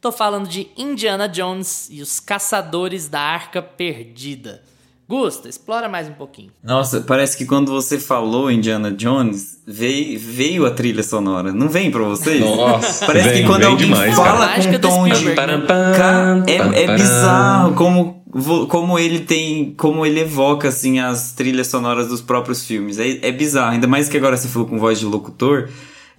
[0.00, 4.62] Tô falando de Indiana Jones e os Caçadores da Arca Perdida.
[5.08, 6.50] Gusta, explora mais um pouquinho.
[6.62, 11.52] Nossa, parece que quando você falou Indiana Jones, veio, veio a trilha sonora.
[11.52, 12.40] Não vem pra vocês?
[12.40, 14.62] Nossa, Parece vem, que quando alguém demais, fala cara.
[14.62, 15.24] com um tom de.
[15.24, 15.34] Né?
[15.34, 18.24] Cara, é, é bizarro como,
[18.68, 19.74] como ele tem.
[19.76, 22.98] Como ele evoca assim as trilhas sonoras dos próprios filmes.
[22.98, 23.72] É, é bizarro.
[23.72, 25.68] Ainda mais que agora você falou com voz de locutor.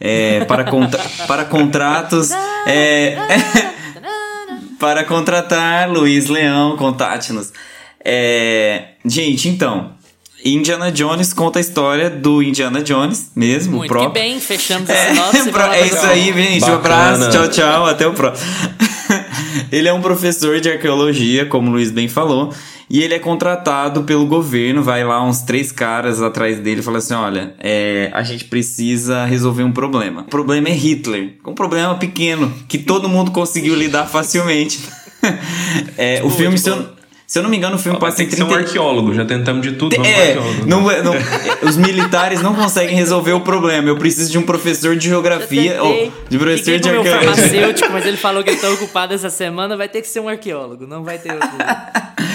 [0.03, 2.31] É, para, contra, para contratos.
[2.65, 3.15] É,
[4.79, 7.53] para contratar Luiz Leão, contate-nos.
[8.03, 9.91] É, gente, então.
[10.43, 14.11] Indiana Jones conta a história do Indiana Jones mesmo, o Muito próprio.
[14.11, 14.93] bem, fechamos e
[15.51, 16.63] Pro- vamos é isso aí, gente.
[16.63, 17.15] Um Bacana.
[17.15, 17.85] abraço, tchau, tchau.
[17.85, 18.49] Até o próximo.
[19.71, 22.51] ele é um professor de arqueologia, como o Luiz bem falou.
[22.93, 24.83] E ele é contratado pelo governo.
[24.83, 29.23] Vai lá uns três caras atrás dele e fala assim: Olha, é, a gente precisa
[29.23, 30.21] resolver um problema.
[30.23, 31.35] O problema é Hitler.
[31.47, 34.79] Um problema pequeno que todo mundo conseguiu lidar facilmente.
[35.97, 36.83] É, o filme, se eu,
[37.27, 39.13] se eu não me engano, o filme passa Tem em que ser um 30 arqueólogo,
[39.13, 40.65] já tentamos de tudo, vamos pro é, arqueólogo.
[40.67, 41.13] não, é- não-
[41.69, 43.87] os militares não conseguem resolver o problema.
[43.87, 45.75] Eu preciso de um professor de geografia.
[45.75, 47.19] Eu ou de professor de arqueologia.
[47.19, 50.27] farmacêutico, mas ele falou que ele tá ocupado essa semana, vai ter que ser um
[50.27, 51.49] arqueólogo, não vai ter outro.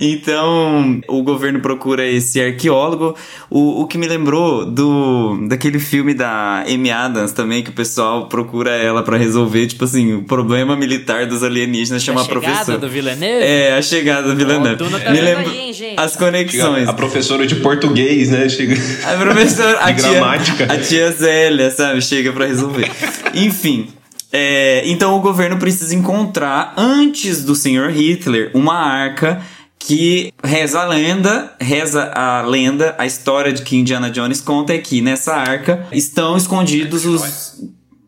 [0.00, 3.14] Então, o governo procura esse arqueólogo.
[3.50, 8.26] O, o que me lembrou do daquele filme da Amy Adams também, que o pessoal
[8.26, 12.78] procura ela pra resolver, tipo assim, o problema militar dos alienígenas chama A chegada professor.
[12.78, 13.44] do Villeneuve?
[13.44, 14.76] É, a chegada do Villeneuve.
[14.76, 15.98] Duna tá me lembro aí, hein, gente?
[15.98, 16.88] as conexões.
[16.88, 18.48] A professora de português, né?
[18.48, 18.74] Chega...
[19.04, 20.64] A professora, a De tia, gramática.
[20.72, 22.00] a tia Zélia, sabe?
[22.02, 22.90] Chega pra resolver.
[23.34, 23.88] Enfim.
[24.32, 29.40] é, então o governo precisa encontrar, antes do senhor Hitler, uma arca
[29.78, 34.78] que reza a lenda, reza a lenda, a história de que Indiana Jones conta é
[34.78, 37.54] que nessa arca estão escondidos os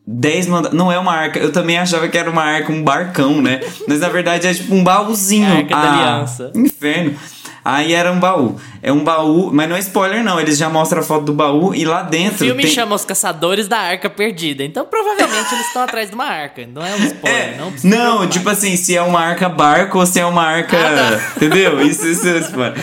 [0.07, 0.77] dez mandados.
[0.77, 3.61] Não é uma arca, eu também achava que era uma arca, um barcão, né?
[3.87, 5.47] Mas na verdade é tipo um baúzinho.
[5.47, 6.53] É a Arca da Ah, Aliança.
[6.55, 7.15] Inferno.
[7.75, 8.57] Aí era um baú.
[8.83, 11.75] É um baú, mas não é spoiler não, eles já mostram a foto do baú
[11.75, 12.71] e lá O dentro filme tem...
[12.73, 14.65] chama Os Caçadores da Arca Perdida.
[14.65, 16.67] Então, provavelmente, eles estão atrás de uma arca.
[16.73, 19.99] Não é um spoiler, É, não precisa não, tipo assim, se é uma arca barco
[19.99, 20.77] ou se é uma arca.
[20.79, 21.33] Ah, tá.
[21.37, 21.81] Entendeu?
[21.87, 22.75] Isso, isso é spoiler.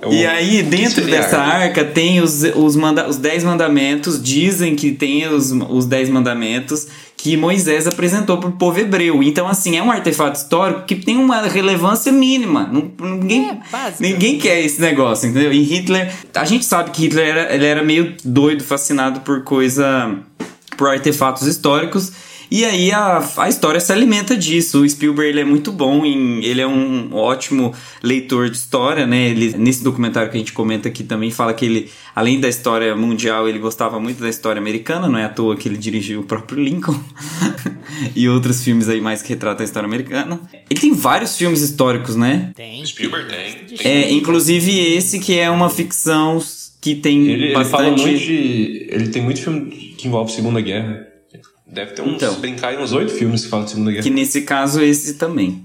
[0.00, 1.64] É o- E aí, dentro dessa arca?
[1.80, 6.86] arca tem os, os, manda os dez mandamentos, dizem que tem os, os dez mandamentos
[7.24, 9.22] que Moisés apresentou pro povo hebreu.
[9.22, 12.70] Então, assim, é um artefato histórico que tem uma relevância mínima.
[13.00, 15.50] Ninguém, É, ninguém quer esse negócio, entendeu?
[15.50, 20.14] E Hitler, a gente sabe que Hitler era, ele era meio doido, fascinado por coisa,
[20.76, 22.12] por artefatos históricos.
[22.54, 24.82] E aí a, a história se alimenta disso.
[24.82, 26.38] O Spielberg ele é muito bom em.
[26.44, 29.28] Ele é um ótimo leitor de história, né?
[29.30, 32.94] Ele, nesse documentário que a gente comenta aqui também fala que ele, além da história
[32.94, 36.22] mundial, ele gostava muito da história americana, não é à toa que ele dirigiu o
[36.22, 36.96] próprio Lincoln
[38.14, 40.40] e outros filmes aí mais que retratam a história americana.
[40.70, 42.52] Ele tem vários filmes históricos, né?
[42.54, 42.86] Tem.
[42.86, 43.78] Spielberg tem.
[43.82, 46.40] É, inclusive esse que é uma ficção
[46.80, 47.70] que tem Ele, ele bastante.
[47.72, 48.86] fala muito de.
[48.92, 51.13] Ele tem muito filme que envolve Segunda Guerra.
[51.74, 52.14] Deve ter uns.
[52.14, 52.34] Então.
[52.36, 54.02] brincar uns oito filmes que falam de Segunda Guerra.
[54.04, 55.64] Que nesse caso esse também.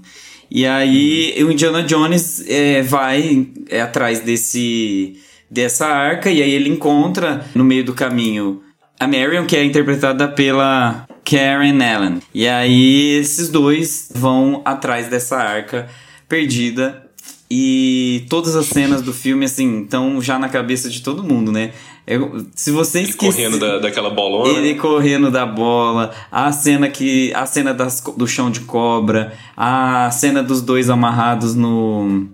[0.50, 5.16] E aí o Indiana Jones é, vai é, atrás desse
[5.48, 8.62] dessa arca e aí ele encontra no meio do caminho
[8.98, 12.20] a Marion, que é interpretada pela Karen Allen.
[12.34, 15.88] E aí esses dois vão atrás dessa arca
[16.28, 17.08] perdida
[17.50, 21.72] e todas as cenas do filme assim estão já na cabeça de todo mundo, né?
[22.14, 24.52] Eu- se você Ele correndo da, daquela bolona.
[24.58, 30.10] ele correndo da bola, a cena que a cena das, do chão de cobra, a
[30.10, 32.26] cena dos dois amarrados no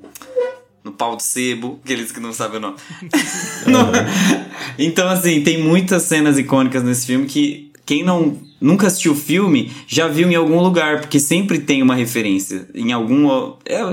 [0.83, 2.77] no pau de sebo, aqueles que não sabem o nome.
[3.67, 3.91] No-
[4.79, 9.71] então assim, tem muitas cenas icônicas nesse filme que quem não nunca assistiu o filme
[9.87, 13.85] já viu em algum lugar, porque sempre tem uma referência em algum é,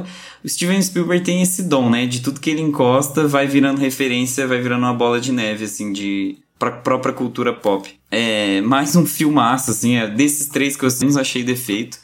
[0.43, 4.47] o Steven Spielberg tem esse dom, né, de tudo que ele encosta vai virando referência,
[4.47, 7.89] vai virando uma bola de neve assim de pra própria cultura pop.
[8.09, 11.97] É mais um filmaço, assim, é, desses três que eu menos achei defeito.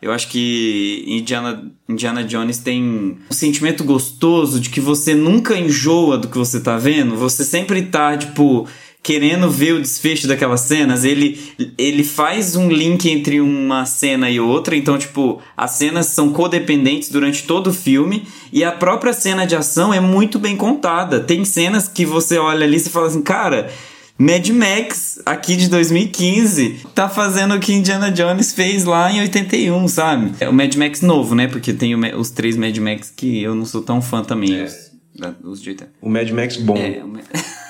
[0.00, 6.16] Eu acho que Indiana, Indiana Jones tem um sentimento gostoso de que você nunca enjoa
[6.16, 7.16] do que você tá vendo.
[7.16, 8.66] Você sempre tá, tipo,
[9.08, 11.02] querendo ver o desfecho daquelas cenas.
[11.02, 11.40] Ele,
[11.78, 14.76] ele faz um link entre uma cena e outra.
[14.76, 18.28] Então, tipo, as cenas são codependentes durante todo o filme.
[18.52, 21.20] E a própria cena de ação é muito bem contada.
[21.20, 23.72] Tem cenas que você olha ali e você fala assim, cara.
[24.20, 29.86] Mad Max, aqui de 2015, tá fazendo o que Indiana Jones fez lá em 81,
[29.86, 30.32] sabe?
[30.40, 31.46] É o Mad Max novo, né?
[31.46, 34.64] Porque tem o os três Mad Max que eu não sou tão fã também.
[34.64, 34.74] Os,
[35.16, 35.92] da- os de 80.
[36.02, 36.76] O Mad Max bom.
[36.76, 37.08] É, o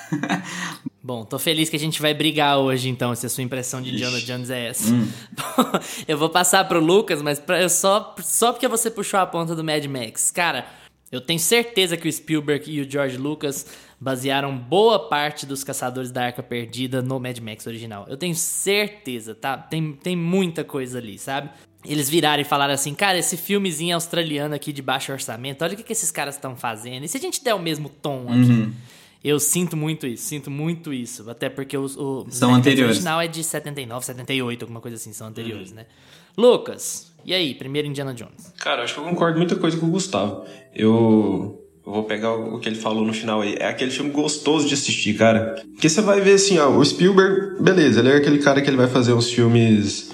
[1.01, 3.91] Bom, tô feliz que a gente vai brigar hoje, então, se a sua impressão de
[3.93, 4.93] Indiana Jones é essa.
[6.05, 9.55] eu vou passar pro Lucas, mas pra, eu só, só porque você puxou a ponta
[9.55, 10.29] do Mad Max.
[10.29, 10.65] Cara,
[11.09, 13.65] eu tenho certeza que o Spielberg e o George Lucas
[13.99, 18.05] basearam boa parte dos Caçadores da Arca Perdida no Mad Max original.
[18.09, 19.57] Eu tenho certeza, tá?
[19.57, 21.49] Tem, tem muita coisa ali, sabe?
[21.85, 25.77] Eles viraram e falaram assim, cara, esse filmezinho australiano aqui de baixo orçamento, olha o
[25.77, 27.05] que, que esses caras estão fazendo.
[27.05, 28.73] E se a gente der o mesmo tom aqui?
[29.23, 31.29] Eu sinto muito isso, sinto muito isso.
[31.29, 32.97] Até porque os, o São anteriores.
[32.97, 35.85] original é de 79, 78, alguma coisa assim, são anteriores, né?
[36.37, 38.53] Lucas, e aí, primeiro Indiana Jones?
[38.57, 40.45] Cara, acho que eu concordo muita coisa com o Gustavo.
[40.73, 43.55] Eu, eu vou pegar o que ele falou no final aí.
[43.59, 45.61] É aquele filme gostoso de assistir, cara.
[45.73, 48.77] Porque você vai ver assim, ó, o Spielberg, beleza, ele é aquele cara que ele
[48.77, 50.11] vai fazer uns filmes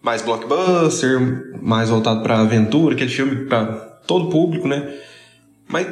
[0.00, 3.66] mais blockbuster, mais voltado pra aventura, aquele filme pra
[4.06, 4.94] todo público, né?
[5.66, 5.86] Mas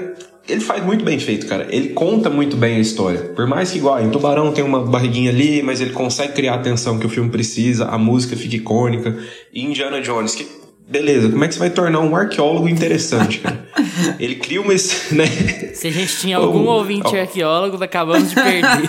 [0.49, 1.67] ele faz muito bem feito, cara.
[1.71, 3.21] Ele conta muito bem a história.
[3.35, 6.57] Por mais que, igual, em Tubarão tem uma barriguinha ali, mas ele consegue criar a
[6.57, 9.17] atenção que o filme precisa, a música fica icônica.
[9.53, 10.47] E Indiana Jones, que.
[10.89, 13.67] Beleza, como é que você vai tornar um arqueólogo interessante, cara?
[14.21, 14.73] Ele cria uma.
[15.11, 15.27] Né?
[15.75, 17.21] Se a gente tinha algum Oh, ouvinte oh.
[17.21, 18.63] arqueólogo, acabamos de perder.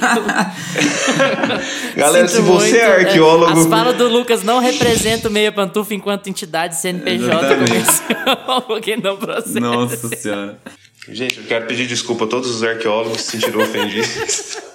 [1.98, 3.60] Galera, Sinto se você muito, é arqueólogo.
[3.60, 9.17] As falas do Lucas não representam o Meia Pantufa enquanto entidade CNPJ comercial, porque não
[9.17, 9.60] procede.
[9.60, 10.60] Nossa senhora.
[11.10, 14.58] Gente, eu quero pedir desculpa a todos os arqueólogos que se sentiram ofendidos.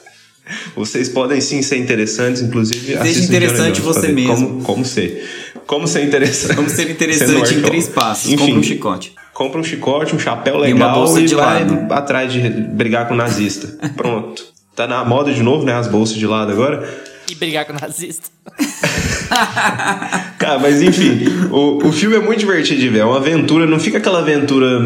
[0.74, 2.94] Vocês podem sim ser interessantes, inclusive.
[2.94, 4.34] assistam interessante Jones você mesmo.
[4.34, 5.52] Como, como ser.
[5.66, 6.56] Como ser interessante.
[6.56, 8.26] Como ser interessante em três passos.
[8.30, 9.14] Enfim, Compra um chicote.
[9.32, 11.92] Compra um chicote, um chapéu E uma legal bolsa e de vai lado.
[11.92, 13.68] atrás de brigar com o nazista.
[13.96, 14.44] Pronto.
[14.74, 15.74] Tá na moda de novo, né?
[15.74, 16.86] As bolsas de lado agora.
[17.30, 18.28] E brigar com o nazista.
[20.38, 23.00] Cara, mas enfim, o, o filme é muito divertido de ver.
[23.00, 24.80] É uma aventura, não fica aquela aventura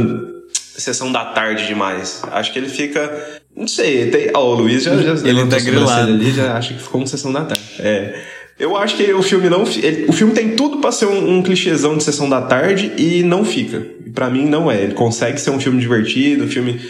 [0.81, 2.23] sessão da tarde demais.
[2.33, 3.41] Acho que ele fica.
[3.57, 4.31] Não sei, tem.
[4.35, 6.13] Ó, o Luiz já, já Ele tá grilado.
[6.13, 7.63] ali, já acha que ficou uma sessão da tarde.
[7.79, 8.15] É.
[8.59, 9.65] Eu acho que o filme não.
[9.65, 13.23] ele- o filme tem tudo pra ser um, um clichêzão de sessão da tarde e
[13.23, 13.87] não fica.
[14.15, 14.83] para mim não é.
[14.83, 16.81] Ele consegue ser um filme divertido, um filme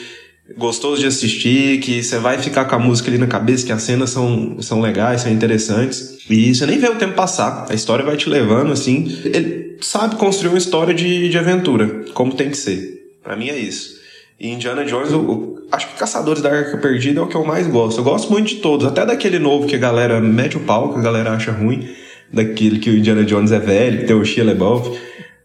[0.57, 3.83] gostoso de assistir, que você vai ficar com a música ali na cabeça, que as
[3.83, 6.19] cenas são, são legais, são interessantes.
[6.31, 7.67] E você nem vê o tempo passar.
[7.69, 9.21] A história vai te levando, assim.
[9.25, 12.96] Ele sabe construir uma história de, de aventura, como tem que ser.
[13.27, 13.97] Para mim é isso.
[14.39, 17.45] E Indiana Jones, eu, eu, acho que Caçadores da Arca Perdida é o que eu
[17.45, 17.99] mais gosto.
[17.99, 21.01] Eu gosto muito de todos, até daquele novo que a galera mete o pau, que
[21.01, 21.89] a galera acha ruim,
[22.33, 24.97] daquele que o Indiana Jones é velho, que tem o Shia LaBeouf.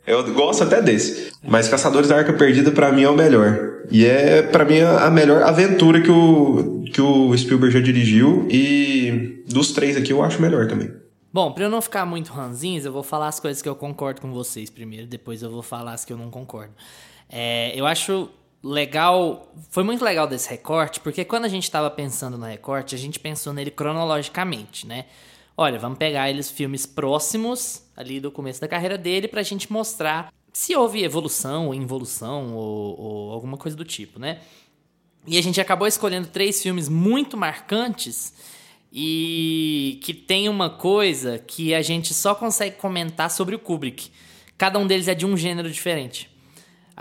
[0.06, 1.32] Eu gosto até desse.
[1.44, 3.82] Mas Caçadores da Arca Perdida para mim é o melhor.
[3.90, 9.44] E é para mim a melhor aventura que o que o Spielberg já dirigiu e
[9.48, 10.92] dos três aqui eu acho melhor também.
[11.34, 14.22] Bom, pra eu não ficar muito ranzinhos, eu vou falar as coisas que eu concordo
[14.22, 16.74] com vocês primeiro, depois eu vou falar as que eu não concordo.
[17.32, 18.30] É, eu acho
[18.62, 22.98] legal, foi muito legal desse recorte, porque quando a gente estava pensando no recorte, a
[22.98, 25.06] gente pensou nele cronologicamente, né?
[25.58, 30.32] Olha, vamos pegar eles filmes próximos ali do começo da carreira dele pra gente mostrar
[30.52, 34.40] se houve evolução ou involução ou, ou alguma coisa do tipo, né?
[35.26, 38.34] E a gente acabou escolhendo três filmes muito marcantes
[38.92, 44.12] e que tem uma coisa que a gente só consegue comentar sobre o Kubrick.
[44.58, 46.30] Cada um deles é de um gênero diferente.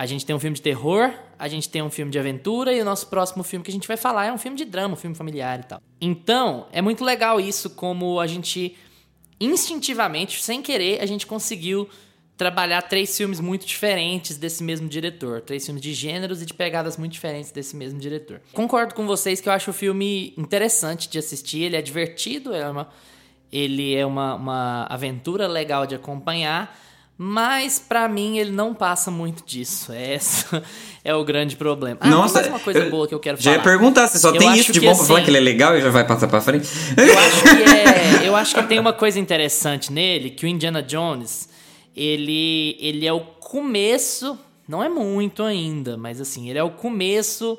[0.00, 2.80] A gente tem um filme de terror, a gente tem um filme de aventura e
[2.80, 4.96] o nosso próximo filme que a gente vai falar é um filme de drama, um
[4.96, 5.82] filme familiar e tal.
[6.00, 8.74] Então, é muito legal isso como a gente
[9.38, 11.86] instintivamente, sem querer, a gente conseguiu
[12.34, 15.42] trabalhar três filmes muito diferentes desse mesmo diretor.
[15.42, 18.40] Três filmes de gêneros e de pegadas muito diferentes desse mesmo diretor.
[18.54, 22.70] Concordo com vocês que eu acho o filme interessante de assistir, ele é divertido, é
[22.70, 22.88] uma,
[23.52, 26.74] ele é uma, uma aventura legal de acompanhar.
[27.22, 29.92] Mas para mim ele não passa muito disso.
[29.92, 30.62] Essa
[31.04, 31.98] é o grande problema.
[32.00, 33.56] Ah, Nossa, mais uma coisa boa que eu quero já falar.
[33.56, 35.30] Já ia perguntar, você só eu tem isso de bom que, pra falar assim, que
[35.30, 36.66] ele é legal e já vai passar pra frente?
[36.96, 40.82] Eu acho que é, eu acho que tem uma coisa interessante nele, que o Indiana
[40.82, 41.46] Jones,
[41.94, 47.58] ele, ele é o começo, não é muito ainda, mas assim, ele é o começo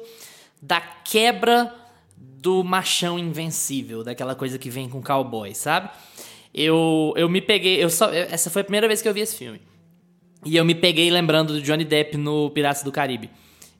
[0.59, 1.71] da quebra
[2.17, 5.91] do machão invencível, daquela coisa que vem com cowboy, sabe?
[6.53, 9.35] Eu, eu me peguei, eu só, essa foi a primeira vez que eu vi esse
[9.35, 9.61] filme.
[10.45, 13.29] E eu me peguei lembrando do Johnny Depp no Piratas do Caribe.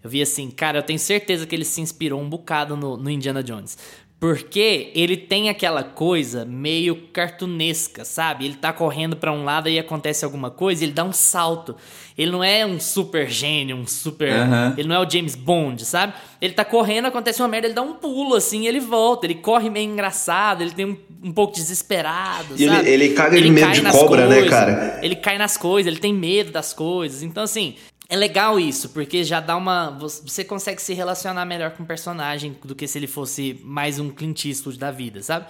[0.04, 3.10] Eu vi assim, cara, eu tenho certeza que ele se inspirou um bocado no, no
[3.10, 3.78] Indiana Jones.
[4.22, 8.46] Porque ele tem aquela coisa meio cartunesca, sabe?
[8.46, 11.76] Ele tá correndo para um lado e acontece alguma coisa, ele dá um salto.
[12.16, 14.32] Ele não é um super gênio, um super.
[14.32, 14.74] Uhum.
[14.78, 16.14] Ele não é o James Bond, sabe?
[16.40, 19.26] Ele tá correndo, acontece uma merda, ele dá um pulo assim, ele volta.
[19.26, 22.64] Ele corre meio engraçado, ele tem um, um pouco desesperado, sabe?
[22.64, 25.00] Ele, ele caga de medo de cobra, coisas, né, cara?
[25.02, 27.24] Ele cai nas coisas, ele tem medo das coisas.
[27.24, 27.76] Então, assim,
[28.12, 29.90] é legal isso, porque já dá uma.
[29.92, 34.10] Você consegue se relacionar melhor com o personagem do que se ele fosse mais um
[34.10, 35.46] Clint Eastwood da vida, sabe?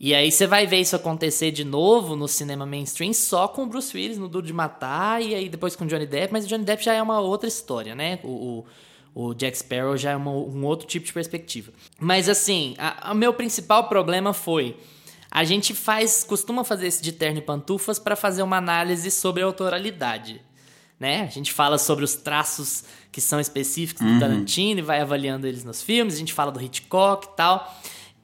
[0.00, 3.66] E aí você vai ver isso acontecer de novo no cinema mainstream só com o
[3.66, 6.48] Bruce Willis no Duro de Matar e aí depois com o Johnny Depp, mas o
[6.48, 8.18] Johnny Depp já é uma outra história, né?
[8.24, 8.64] O,
[9.14, 11.70] o, o Jack Sparrow já é uma, um outro tipo de perspectiva.
[12.00, 12.74] Mas assim,
[13.08, 14.76] o meu principal problema foi.
[15.30, 19.44] A gente faz, costuma fazer esse de terno e pantufas para fazer uma análise sobre
[19.44, 20.44] a autoralidade
[20.98, 21.22] né?
[21.22, 24.20] A gente fala sobre os traços que são específicos do Uhum.
[24.20, 27.80] Tarantino e vai avaliando eles nos filmes, a gente fala do Hitchcock e tal.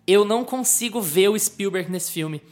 [0.06, 2.42] Eu não consigo ver o Spielberg nesse filme.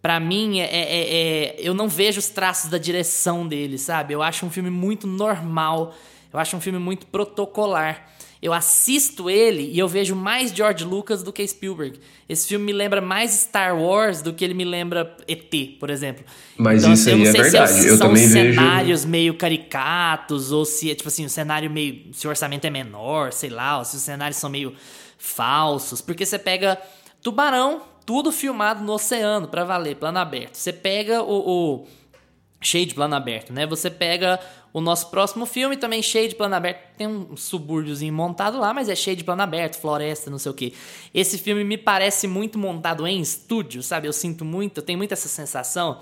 [0.00, 4.12] Pra mim, é, é- é- eu não vejo os traços da direção dele, sabe?
[4.14, 5.94] Eu acho um filme muito normal,
[6.32, 8.13] eu acho um filme muito protocolar.
[8.44, 11.98] Eu assisto ele e eu vejo mais George Lucas do que Spielberg.
[12.28, 16.22] Esse filme me lembra mais Star Wars do que ele me lembra ET, por exemplo.
[16.58, 17.86] Mas Então, isso assim, eu aí não é sei se verdade.
[17.88, 22.02] Eu são também vejo- cenários meio caricatos, ou se é tipo assim, o cenário meio.
[22.12, 24.74] Se o orçamento é menor, sei lá, ou se os cenários são meio
[25.18, 26.00] falsos.
[26.00, 26.78] Porque você pega
[27.22, 30.56] Tubarão, tudo filmado no oceano, pra valer, plano aberto.
[30.56, 31.32] Você pega o,
[31.80, 31.86] o
[32.64, 33.66] cheio de plano aberto, né?
[33.66, 34.40] Você pega
[34.72, 36.78] o nosso próximo filme, também cheio de plano aberto.
[36.96, 40.54] Tem um subúrbiozinho montado lá, mas é cheio de plano aberto, floresta, não sei o
[40.54, 40.72] quê.
[41.14, 44.08] Esse filme me parece muito montado em estúdio, sabe?
[44.08, 46.00] Eu sinto muito, eu tenho muito essa sensação.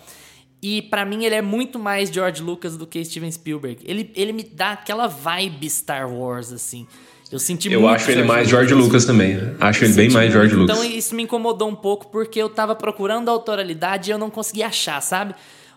[0.62, 3.82] E pra mim ele é muito mais George Lucas do que Steven Spielberg.
[3.84, 6.86] Ele, ele me dá aquela vibe Star Wars, assim.
[7.32, 9.36] Eu senti Eu muito acho ele mais George Lucas também.
[9.58, 10.70] Acho ele bem mais George muito.
[10.70, 10.84] Lucas.
[10.84, 14.30] Então isso me incomodou um pouco porque eu tava procurando a autoralidade e eu não
[14.30, 15.34] conseguia achar, sabe?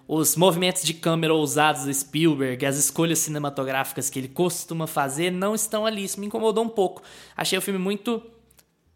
[0.07, 5.55] Os movimentos de câmera ousados do Spielberg, as escolhas cinematográficas que ele costuma fazer não
[5.55, 6.03] estão ali.
[6.03, 7.01] Isso me incomodou um pouco.
[7.35, 8.21] Achei o filme muito,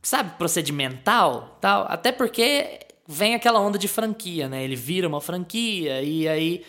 [0.04, 1.86] sabe, procedimental, tal.
[1.90, 4.64] Até porque vem aquela onda de franquia, né?
[4.64, 6.64] Ele vira uma franquia e aí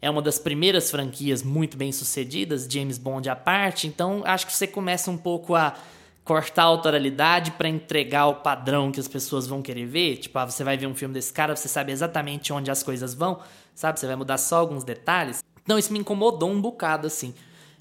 [0.00, 3.86] é uma das primeiras franquias muito bem sucedidas, James Bond à parte.
[3.86, 5.74] Então acho que você começa um pouco a
[6.24, 10.16] cortar a autoralidade para entregar o padrão que as pessoas vão querer ver.
[10.16, 13.12] Tipo, ah, você vai ver um filme desse cara, você sabe exatamente onde as coisas
[13.12, 13.40] vão,
[13.74, 13.98] sabe?
[13.98, 15.42] Você vai mudar só alguns detalhes.
[15.62, 17.34] Então isso me incomodou um bocado, assim.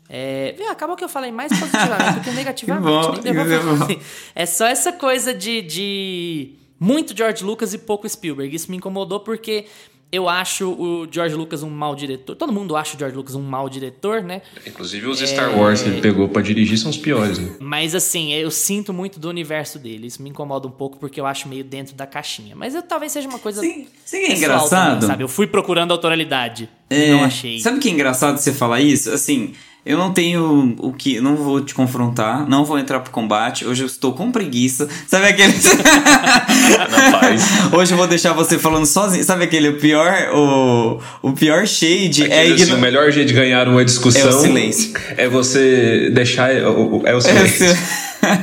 [0.10, 3.08] É, acabou que eu falei mais positivamente do que negativamente.
[3.08, 4.02] bom, nem que bom.
[4.36, 8.54] É só essa coisa de, de muito George Lucas e pouco Spielberg.
[8.54, 9.68] Isso me incomodou porque
[10.12, 12.36] eu acho o George Lucas um mau diretor.
[12.36, 14.41] Todo mundo acha o George Lucas um mau diretor, né?
[14.68, 17.55] Inclusive os Star Wars que ele pegou pra dirigir são os piores, né?
[17.59, 20.07] Mas assim, eu sinto muito do universo dele.
[20.07, 22.55] Isso me incomoda um pouco porque eu acho meio dentro da caixinha.
[22.55, 23.62] Mas eu, talvez seja uma coisa.
[23.62, 24.89] Sim, sim, é engraçado.
[24.95, 25.24] também, sabe?
[25.24, 26.70] Eu fui procurando autoralidade.
[26.89, 27.59] É, não achei.
[27.59, 29.12] Sabe o que é engraçado você falar isso?
[29.12, 29.53] Assim,
[29.86, 31.19] eu não tenho o que.
[31.19, 33.65] Não vou te confrontar, não vou entrar pro combate.
[33.65, 34.88] Hoje eu estou com preguiça.
[35.07, 35.53] Sabe aquele.
[37.75, 39.23] Hoje eu vou deixar você falando sozinho.
[39.23, 40.13] Sabe aquele o pior.
[40.34, 44.21] O, o pior shade é Aquele, assim, igno- o melhor jeito de ganhar uma discussão
[44.21, 44.93] É o silêncio.
[45.17, 46.53] é você deixar.
[46.53, 47.65] É o, é o É, silêncio.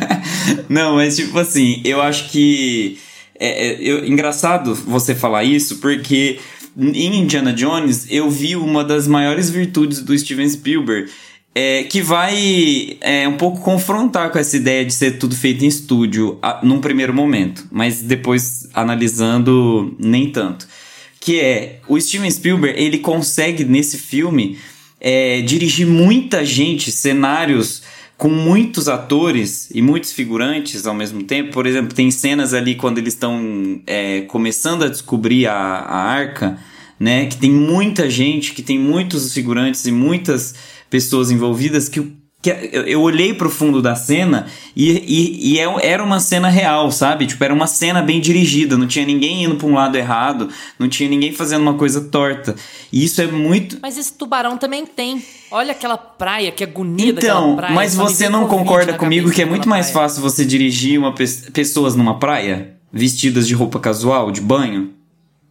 [0.69, 2.99] não, mas tipo assim, eu acho que.
[3.39, 6.41] É, é, eu- engraçado você falar isso, porque
[6.77, 11.09] em Indiana Jones eu vi uma das maiores virtudes do Steven Spielberg.
[11.55, 15.69] É, que vai é, um pouco confrontar com essa ideia de ser tudo feito em
[15.69, 20.69] estúdio a, num primeiro momento, mas depois analisando nem tanto.
[21.21, 24.59] Que é o Steven Spielberg, ele consegue nesse filme
[25.01, 27.83] é, dirigir muita gente, cenários
[28.17, 31.53] com muitos atores e muitos figurantes ao mesmo tempo.
[31.53, 36.59] Por exemplo, tem cenas ali quando eles estão é, começando a descobrir a, a arca,
[36.99, 37.27] né?
[37.27, 40.57] Que tem muita gente, que tem muitos figurantes e muitas
[40.91, 42.51] pessoas envolvidas que que
[42.87, 47.27] eu, olhei pro fundo da cena e, e, e é- era uma cena real, sabe?
[47.27, 50.89] Tipo, era uma cena bem dirigida, não tinha ninguém indo pra um lado errado, não
[50.89, 52.55] tinha ninguém fazendo uma coisa torta.
[52.93, 53.79] E isso é muito.
[53.83, 55.21] Mas esse tubarão também tem.
[55.51, 57.75] Olha aquela praia, que agonia Então, daquela praia.
[57.75, 60.09] mas você não concorda comigo que é muito mais praia.
[60.09, 64.91] fácil você dirigir uma pe- pessoas numa praia vestidas de roupa casual, de banho?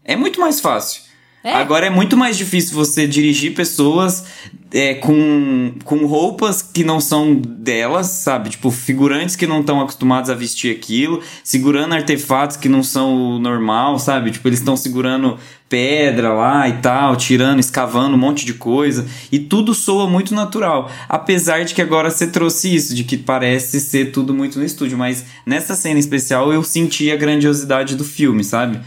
[0.05, 1.01] É muito mais fácil.
[1.48, 1.54] É?
[1.54, 4.26] Agora é muito mais difícil você dirigir pessoas
[4.70, 8.50] é, com, com roupas que não são delas, sabe?
[8.50, 13.39] Tipo, figurantes que não estão acostumados a vestir aquilo, segurando artefatos que não são o
[13.39, 14.32] normal, sabe?
[14.32, 15.39] Tipo, eles estão segurando
[15.70, 19.08] pedra lá e tal, tirando, escavando um monte de coisa.
[19.32, 20.91] E tudo soa muito natural.
[21.08, 24.98] Apesar de que agora você trouxe isso, de que parece ser tudo muito no estúdio.
[24.98, 28.82] Mas nessa cena especial eu senti a grandiosidade do filme, sabe?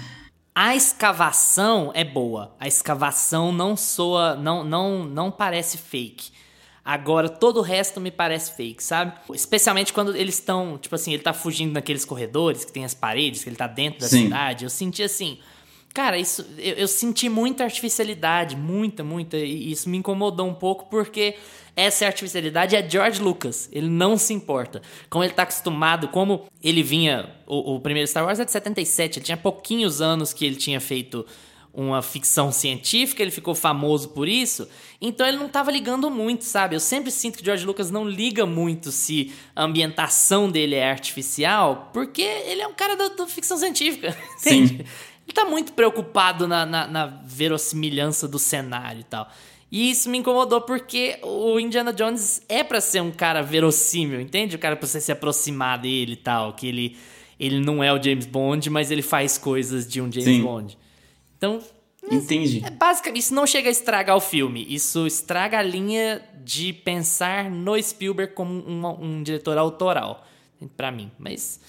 [0.62, 2.54] A escavação é boa.
[2.60, 6.32] A escavação não soa, não, não, não parece fake.
[6.84, 9.14] Agora, todo o resto me parece fake, sabe?
[9.32, 13.42] Especialmente quando eles estão, tipo assim, ele tá fugindo naqueles corredores que tem as paredes,
[13.42, 14.24] que ele tá dentro da Sim.
[14.24, 14.64] cidade.
[14.64, 15.38] Eu senti assim.
[15.94, 16.46] Cara, isso.
[16.58, 19.38] Eu, eu senti muita artificialidade, muita, muita.
[19.38, 21.36] E isso me incomodou um pouco porque
[21.74, 23.68] essa artificialidade é George Lucas.
[23.72, 24.82] Ele não se importa.
[25.08, 27.30] Como ele tá acostumado, como ele vinha.
[27.46, 30.80] O, o primeiro Star Wars é de 77, ele tinha pouquinhos anos que ele tinha
[30.80, 31.26] feito
[31.72, 34.68] uma ficção científica, ele ficou famoso por isso,
[35.00, 36.74] então ele não tava ligando muito, sabe?
[36.74, 41.90] Eu sempre sinto que George Lucas não liga muito se a ambientação dele é artificial,
[41.92, 44.64] porque ele é um cara da, da ficção científica, Sim.
[44.64, 44.86] entende?
[45.26, 49.30] Ele tá muito preocupado na, na, na verossimilhança do cenário e tal.
[49.70, 54.56] E isso me incomodou porque o Indiana Jones é pra ser um cara verossímil, entende?
[54.56, 56.96] O cara pra você se aproximar dele e tal, que ele,
[57.38, 60.42] ele não é o James Bond, mas ele faz coisas de um James Sim.
[60.42, 60.76] Bond.
[61.36, 61.60] Então,
[62.10, 62.62] Entendi.
[62.64, 64.66] é basicamente, isso não chega a estragar o filme.
[64.68, 70.26] Isso estraga a linha de pensar no Spielberg como um, um diretor autoral,
[70.76, 71.12] pra mim.
[71.16, 71.60] Mas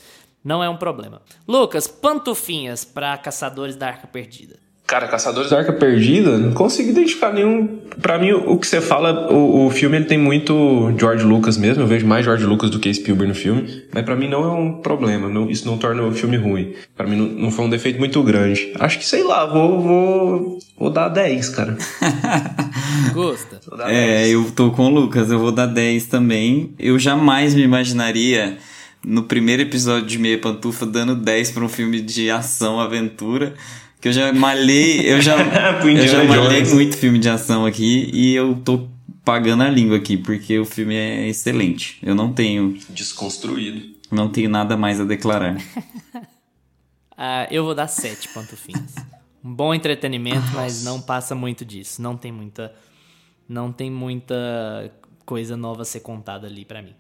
[0.44, 1.22] não é um problema.
[1.48, 4.60] Lucas, pantufinhas pra Caçadores da Arca Perdida.
[4.92, 7.80] Cara, Caçadores da Arca Perdida, não consigo identificar nenhum.
[8.02, 11.82] Pra mim, o que você fala, o, o filme ele tem muito George Lucas mesmo.
[11.84, 13.84] Eu vejo mais George Lucas do que Spielberg no filme.
[13.94, 15.30] Mas pra mim não é um problema.
[15.30, 16.74] não- isso não torna o filme ruim.
[16.94, 18.74] Pra mim não, não foi um defeito muito grande.
[18.82, 21.78] Acho que, sei lá, vou, vou, vou dar 10, cara.
[23.14, 23.62] Gosta?
[23.88, 24.32] É, 10.
[24.34, 26.74] eu tô com o Lucas, eu vou dar 10 também.
[26.78, 28.58] Eu jamais me imaginaria
[29.06, 33.54] no primeiro episódio de Meia Pantufa dando 10 pra um filme de ação, aventura.
[34.02, 35.36] Que eu já malhei, eu já,
[35.86, 38.88] eu já malhei muito filme de ação aqui e eu tô
[39.24, 42.00] pagando a língua aqui, porque o filme é excelente.
[42.02, 43.96] Eu não tenho, Desconstruído.
[44.12, 45.56] não tenho nada mais a declarar.
[47.24, 48.96] Ah, eu vou dar sete pantufinhas.
[49.44, 52.02] Um bom entretenimento, mas não passa muito disso.
[52.02, 52.74] Não tem muita.
[53.48, 54.92] Não tem muita
[55.24, 56.96] coisa nova a ser contada ali pra mim.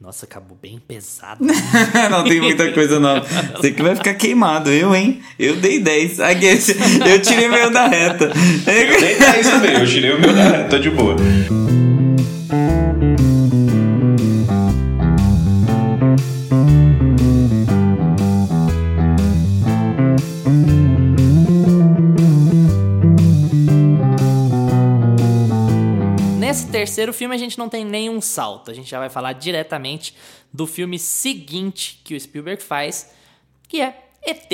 [0.00, 1.42] Nossa, acabou bem pesado.
[2.10, 3.26] não tem muita coisa nova.
[3.56, 5.22] Você que vai ficar queimado, eu, hein?
[5.38, 6.20] Eu dei 10.
[6.20, 8.30] Aqui, Eu tirei meio da reta.
[8.66, 10.64] Eu dei 10 também, eu tirei o meu da.
[10.64, 11.16] Tô de boa.
[26.86, 28.70] Terceiro filme a gente não tem nenhum salto.
[28.70, 30.14] A gente já vai falar diretamente
[30.52, 33.12] do filme seguinte que o Spielberg faz,
[33.68, 34.52] que é ET,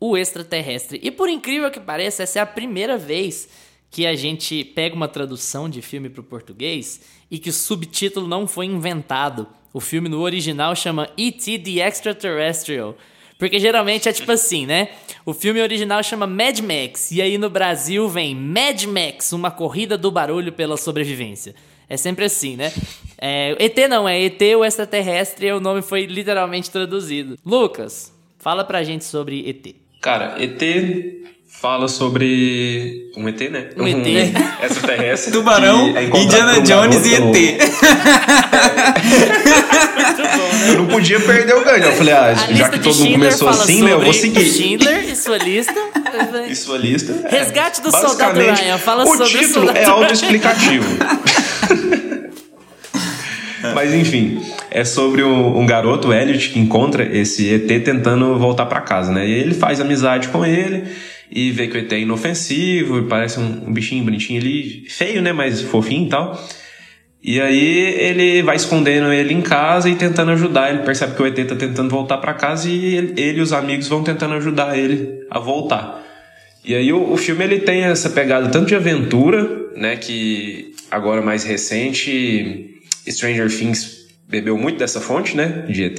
[0.00, 0.98] o extraterrestre.
[1.02, 3.48] E por incrível que pareça, essa é a primeira vez
[3.90, 8.26] que a gente pega uma tradução de filme para o português e que o subtítulo
[8.26, 9.46] não foi inventado.
[9.70, 11.58] O filme no original chama E.T.
[11.58, 12.96] the Extraterrestrial.
[13.38, 14.88] Porque geralmente é tipo assim, né?
[15.24, 19.98] O filme original chama Mad Max, e aí no Brasil vem Mad Max, uma corrida
[19.98, 21.54] do barulho pela sobrevivência.
[21.88, 22.72] É sempre assim, né?
[23.18, 27.38] É, ET não, é ET o extraterrestre, e o nome foi literalmente traduzido.
[27.44, 29.74] Lucas, fala pra gente sobre ET.
[30.00, 30.62] Cara, ET
[31.48, 33.70] fala sobre um ET, né?
[33.76, 34.06] Um ET.
[34.62, 35.32] extraterrestre.
[35.32, 37.58] Tubarão, é Indiana um Jones e ET.
[40.68, 41.84] Eu não podia perder o ganho.
[41.84, 43.92] Eu falei, ah, já que todo mundo Schindler começou fala assim, né?
[43.92, 44.44] Eu vou seguir.
[44.44, 45.74] Schindler e sua lista.
[46.48, 47.12] E sua lista.
[47.24, 48.78] é, Resgate do Soldado Ryan.
[48.78, 50.86] Fala o sobre o título é autoexplicativo.
[53.74, 54.40] Mas enfim,
[54.70, 59.12] é sobre um, um garoto, o Elliot, que encontra esse ET tentando voltar pra casa,
[59.12, 59.26] né?
[59.26, 60.84] E ele faz amizade com ele
[61.30, 65.32] e vê que o ET é inofensivo, parece um, um bichinho bonitinho ali, feio, né?
[65.32, 66.40] Mas fofinho e tal.
[67.28, 70.70] E aí ele vai escondendo ele em casa e tentando ajudar.
[70.72, 73.88] Ele percebe que o ET tá tentando voltar pra casa e ele, e os amigos
[73.88, 76.04] vão tentando ajudar ele a voltar.
[76.64, 81.20] E aí o, o filme ele tem essa pegada tanto de aventura, né, que agora
[81.20, 85.98] mais recente Stranger Things bebeu muito dessa fonte, né, de ET.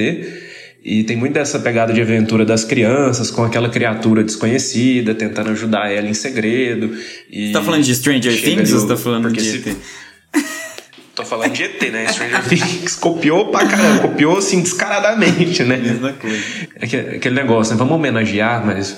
[0.86, 5.92] E tem muito dessa pegada de aventura das crianças com aquela criatura desconhecida tentando ajudar
[5.92, 6.96] ela em segredo.
[7.30, 9.76] E Você tá falando de Stranger Things ou você tá falando de se- ET?
[11.18, 12.08] Tô falando de ET, né?
[12.08, 15.76] Stranger Things copiou pra caramba, copiou assim descaradamente, né?
[15.78, 16.38] Mesma coisa.
[16.80, 17.80] É que- aquele negócio, né?
[17.80, 18.96] Vamos homenagear, mas.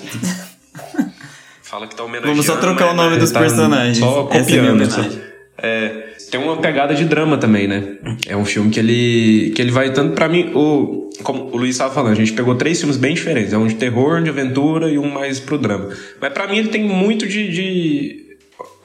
[1.62, 2.32] Fala que tá homenageando.
[2.32, 3.98] Vamos só trocar mas- o nome mas dos tá personagens.
[3.98, 4.90] Só Essa é copiando.
[4.90, 4.98] só.
[5.00, 5.20] homenagem.
[5.62, 5.88] É,
[6.30, 7.82] tem uma pegada de drama também, né?
[8.26, 11.72] É um filme que ele que ele vai tanto pra mim, o como o Luiz
[11.74, 14.30] estava falando, a gente pegou três filmes bem diferentes, é um de terror, um de
[14.30, 15.90] aventura e um mais pro drama.
[16.20, 18.19] Mas pra mim ele tem muito de, de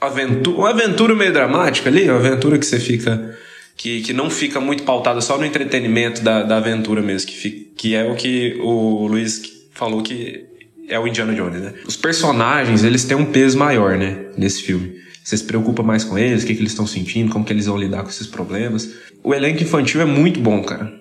[0.08, 3.36] aventura, uma aventura meio dramática ali, uma aventura que você fica
[3.78, 7.72] que, que não fica muito pautada só no entretenimento da, da aventura mesmo, que, fi-
[7.76, 9.42] que é o que o Luiz
[9.74, 10.46] falou que
[10.88, 11.74] é o Indiana Jones, né?
[11.86, 14.96] Os personagens, eles têm um peso maior, né, nesse filme.
[15.24, 17.66] Você se preocupa mais com eles, o que, que eles estão sentindo, como que eles
[17.66, 18.90] vão lidar com esses problemas.
[19.24, 20.94] O elenco infantil é muito bom, cara.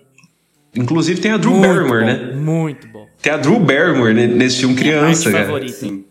[0.74, 2.32] Inclusive tem a Drew Muito Barrymore, bom, né?
[2.34, 3.07] Muito bom.
[3.22, 5.44] Tem a Drew Barrymore nesse filme criança, cara.
[5.44, 5.72] favorita.
[5.74, 6.05] Sim.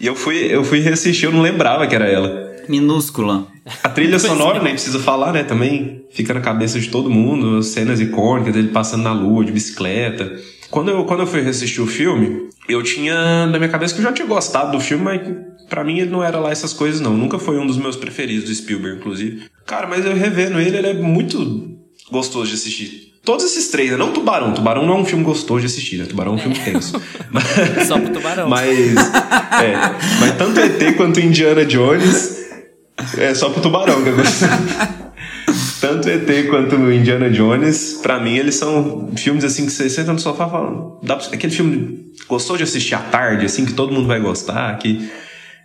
[0.00, 2.48] E eu fui, eu fui reassistir, eu não lembrava que era ela.
[2.68, 3.48] Minúscula.
[3.82, 5.42] A trilha sonora, nem precisa falar, né?
[5.42, 9.52] Também fica na cabeça de todo mundo, as cenas icônicas dele passando na lua, de
[9.52, 10.30] bicicleta.
[10.70, 14.04] Quando eu, quando eu fui reassistir o filme, eu tinha na minha cabeça que eu
[14.04, 15.20] já tinha gostado do filme, mas
[15.68, 17.16] pra mim ele não era lá essas coisas, não.
[17.16, 19.44] Nunca foi um dos meus preferidos do Spielberg, inclusive.
[19.66, 21.76] Cara, mas eu revendo ele, ele é muito
[22.10, 23.07] gostoso de assistir.
[23.28, 23.96] Todos esses três, né?
[23.98, 24.54] Não Tubarão.
[24.54, 26.06] Tubarão não é um filme gostoso de assistir, né?
[26.06, 26.98] Tubarão é um filme tenso.
[27.30, 27.44] Mas-
[27.86, 28.48] Só pro tubarão.
[28.48, 29.76] mas, é,
[30.18, 32.38] mas tanto ET quanto Indiana Jones
[33.18, 34.46] é só pro tubarão que eu gosto.
[35.78, 40.18] Tanto ET quanto Indiana Jones, pra mim, eles são filmes assim que você senta no
[40.18, 40.98] sofá e fala.
[41.02, 44.76] Dá pra, aquele filme gostou de assistir à tarde, assim, que todo mundo vai gostar,
[44.78, 45.06] que,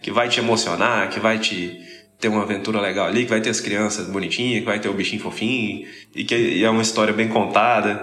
[0.02, 1.80] que vai te emocionar, que vai te
[2.24, 4.94] ter uma aventura legal ali, que vai ter as crianças bonitinhas, que vai ter o
[4.94, 8.02] bichinho fofinho, e que e é uma história bem contada.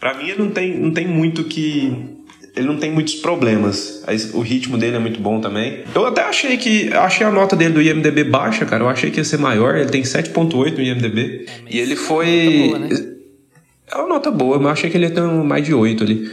[0.00, 1.92] Pra mim, ele não tem, não tem muito que.
[2.56, 4.02] Ele não tem muitos problemas.
[4.34, 5.84] O ritmo dele é muito bom também.
[5.94, 6.92] Eu até achei que.
[6.94, 8.84] Achei a nota dele do IMDB baixa, cara.
[8.84, 9.76] Eu achei que ia ser maior.
[9.76, 11.46] Ele tem 7,8 no IMDB.
[11.68, 12.26] e ele foi.
[12.26, 13.12] nota boa, né?
[13.92, 16.30] É uma nota boa, mas eu achei que ele ia ter mais de 8 ali.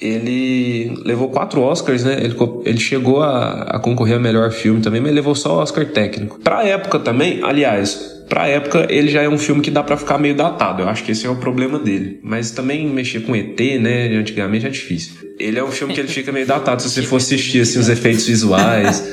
[0.00, 2.18] Ele levou quatro Oscars, né?
[2.22, 2.34] Ele,
[2.64, 6.38] ele chegou a, a concorrer a melhor filme também, mas levou só Oscar técnico.
[6.38, 10.16] Pra época também, aliás, pra época ele já é um filme que dá pra ficar
[10.18, 10.82] meio datado.
[10.82, 12.20] Eu acho que esse é o problema dele.
[12.22, 14.06] Mas também mexer com ET, né?
[14.16, 15.14] Antigamente é difícil.
[15.38, 17.88] Ele é um filme que ele fica meio datado se você for assistir assim, os
[17.88, 19.04] efeitos visuais.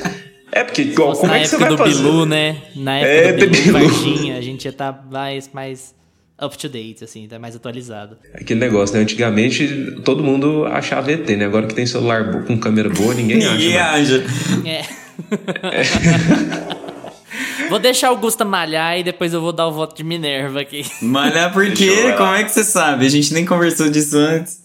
[0.52, 2.04] É porque, igual, como na é que você época vai do fazer?
[2.04, 2.58] Bilu, né?
[2.76, 3.90] Na época É, do Bilu, Bilu.
[3.90, 5.94] Varginha, a gente ia estar mais, mais
[6.42, 8.18] up to date, assim, tá mais atualizado.
[8.34, 9.02] Aquele negócio, né?
[9.02, 11.46] Antigamente todo mundo achava ET, né?
[11.46, 13.92] Agora que tem celular com câmera boa, ninguém, Ninguém acha.
[13.92, 14.12] mais.
[14.12, 14.24] acha.
[14.66, 14.82] É.
[17.70, 20.86] vou deixar o Gusta malhar e depois eu vou dar o voto de Minerva aqui.
[21.02, 22.14] Malhar por quê?
[22.18, 23.06] Como é que você sabe?
[23.06, 24.62] A gente nem conversou disso antes.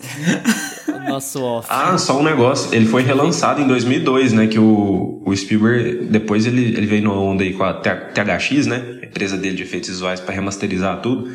[0.89, 1.67] O nosso off.
[1.71, 2.75] Ah, só um negócio.
[2.75, 4.47] Ele foi relançado em 2002, né?
[4.47, 8.99] Que o, o Spielberg, depois ele, ele veio numa onda aí com a THX, né?
[9.03, 11.31] A empresa dele de efeitos visuais para remasterizar tudo.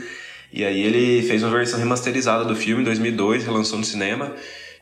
[0.53, 4.33] E aí ele fez uma versão remasterizada do filme em 2002, relançou no cinema,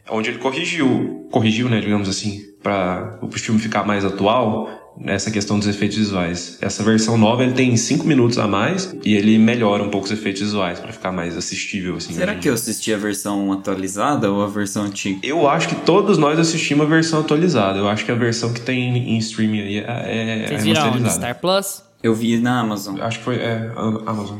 [0.09, 1.79] onde ele corrigiu, corrigiu, né?
[1.79, 6.59] Digamos assim, para o filme ficar mais atual, nessa questão dos efeitos visuais.
[6.61, 10.11] Essa versão nova ele tem 5 minutos a mais e ele melhora um pouco os
[10.11, 12.13] efeitos visuais para ficar mais assistível assim.
[12.13, 15.19] Será que eu assisti a versão atualizada ou a versão antiga?
[15.23, 17.79] Eu acho que todos nós assistimos a versão atualizada.
[17.79, 20.97] Eu acho que a versão que tem em streaming aí é, é Vocês viram onde?
[20.97, 21.15] remasterizada.
[21.33, 21.83] Star Plus?
[22.03, 23.01] Eu vi na Amazon.
[23.01, 24.37] Acho que foi é, a- Amazon.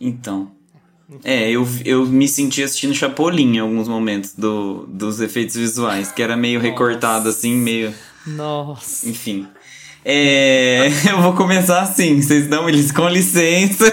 [0.00, 0.52] Então.
[1.24, 6.22] É, eu, eu me senti assistindo Chapolin em alguns momentos do, dos efeitos visuais, que
[6.22, 7.94] era meio recortado assim, meio.
[8.26, 9.08] Nossa.
[9.08, 9.46] Enfim.
[10.04, 13.84] É, eu vou começar assim, vocês dão eles com licença.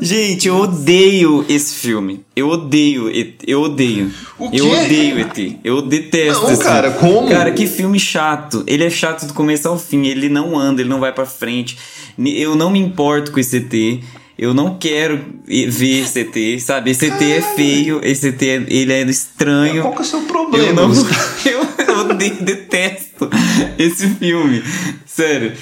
[0.00, 2.24] Gente, eu odeio esse filme.
[2.34, 3.10] Eu odeio,
[3.44, 4.12] eu odeio.
[4.38, 5.58] O Eu odeio ET.
[5.64, 7.14] Eu detesto Não, esse cara, filme.
[7.14, 7.28] como?
[7.28, 8.62] Cara, que filme chato.
[8.66, 10.06] Ele é chato do começo ao fim.
[10.06, 11.76] Ele não anda, ele não vai pra frente.
[12.18, 14.04] Eu não me importo com esse ET.
[14.38, 16.90] Eu não quero ver esse ET, sabe?
[16.90, 19.80] Esse ET é feio, esse ET é- ele é estranho.
[19.82, 20.82] Qual que é o seu Eu problema?
[20.82, 20.88] não.
[20.88, 21.06] Você-
[21.48, 23.30] Eu, eu detesto
[23.78, 24.62] esse filme.
[25.06, 25.52] Sério.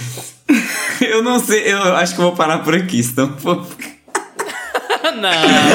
[1.01, 3.33] Eu não sei, eu acho que eu vou parar por aqui, senão.
[3.39, 3.65] vou-
[5.05, 5.31] Não,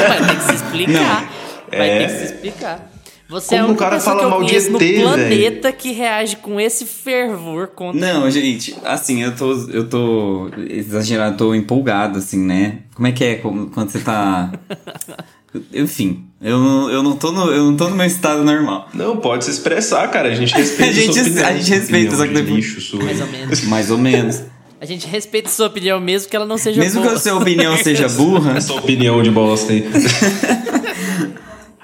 [0.08, 1.32] vai ter que se explicar.
[1.70, 1.98] Vai É.
[1.98, 2.89] ter que se explicar.
[3.30, 5.02] Você é Como o única cara fala que mal de no ET, velho?
[5.02, 9.52] planeta que reage com esse fervor contra Não, gente, assim, eu tô.
[9.70, 12.78] Eu tô exagerado, tô empolgado, assim, né?
[12.94, 14.50] Como é que é quando você tá.
[15.74, 18.88] Enfim, eu não, eu, não tô no, eu não tô no meu estado normal.
[18.94, 20.28] Não, pode se expressar, cara.
[20.28, 21.46] A gente respeita A gente- sua opinião.
[21.48, 23.02] a gente respeita, só que de depois- lixo sua.
[23.04, 23.60] mais ou menos.
[23.66, 24.42] Mais ou menos.
[24.80, 27.18] A gente respeita sua opinião mesmo que ela não seja Mesmo que boa.
[27.18, 28.56] a sua opinião seja burra.
[28.56, 29.84] Essa opinião de bosta aí.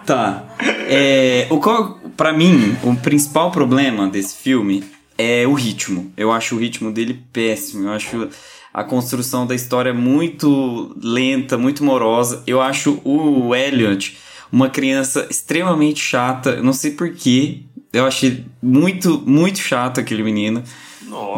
[0.07, 0.45] Tá.
[0.89, 4.85] É, o qual, pra mim, o principal problema desse filme
[5.19, 6.13] é o ritmo.
[6.17, 7.89] Eu acho o ritmo dele péssimo.
[7.89, 8.29] Eu acho
[8.73, 12.43] a construção da história muito lenta, muito morosa.
[12.47, 14.17] Eu acho o Elliot
[14.53, 16.51] uma criança extremamente chata.
[16.51, 17.63] Eu não sei porquê.
[17.93, 20.63] Eu achei muito, muito chato aquele menino.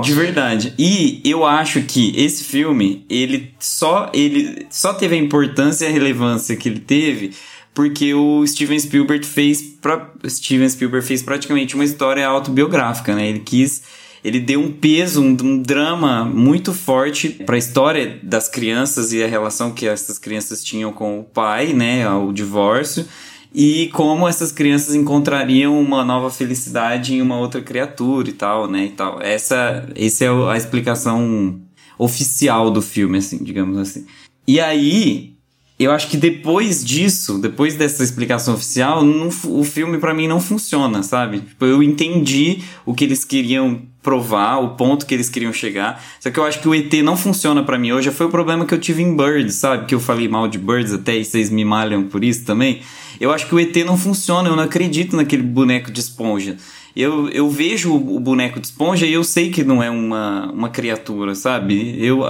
[0.03, 0.75] De verdade.
[0.79, 5.93] E eu acho que esse filme, ele só, ele só teve a importância e a
[5.93, 7.33] relevância que ele teve
[7.79, 13.29] porque o Steven Spielberg fez pra, Steven Spielberg fez praticamente uma história autobiográfica, né?
[13.29, 13.85] Ele quis
[14.25, 19.23] ele deu um peso, um, um drama muito forte para a história das crianças e
[19.23, 23.07] a relação que essas crianças tinham com o pai, né, o divórcio,
[23.55, 28.87] e como essas crianças encontrariam uma nova felicidade em uma outra criatura e tal, né,
[28.87, 29.23] e tal.
[29.23, 31.61] Essa, essa é a explicação
[31.97, 34.05] oficial do filme, assim, digamos assim.
[34.49, 35.38] E aí,
[35.79, 40.41] eu acho que depois disso, depois dessa explicação oficial, não o filme pra mim não
[40.41, 41.41] funciona, sabe?
[41.41, 46.03] Tipo, eu entendi o que eles queriam provar, o ponto que eles queriam chegar.
[46.19, 48.11] Só que eu acho que o ET não funciona pra mim hoje.
[48.11, 49.87] Foi o problema que eu tive em Birds, sabe?
[49.87, 52.81] Que eu falei mal de Birds até e vocês me malham por isso também.
[53.21, 56.57] Eu acho que o ET não funciona, eu não acredito naquele boneco de esponja.
[57.01, 60.69] Eu, eu vejo o boneco de esponja e eu sei que não é uma, uma
[60.69, 61.95] criatura, sabe?
[61.97, 62.23] Eu,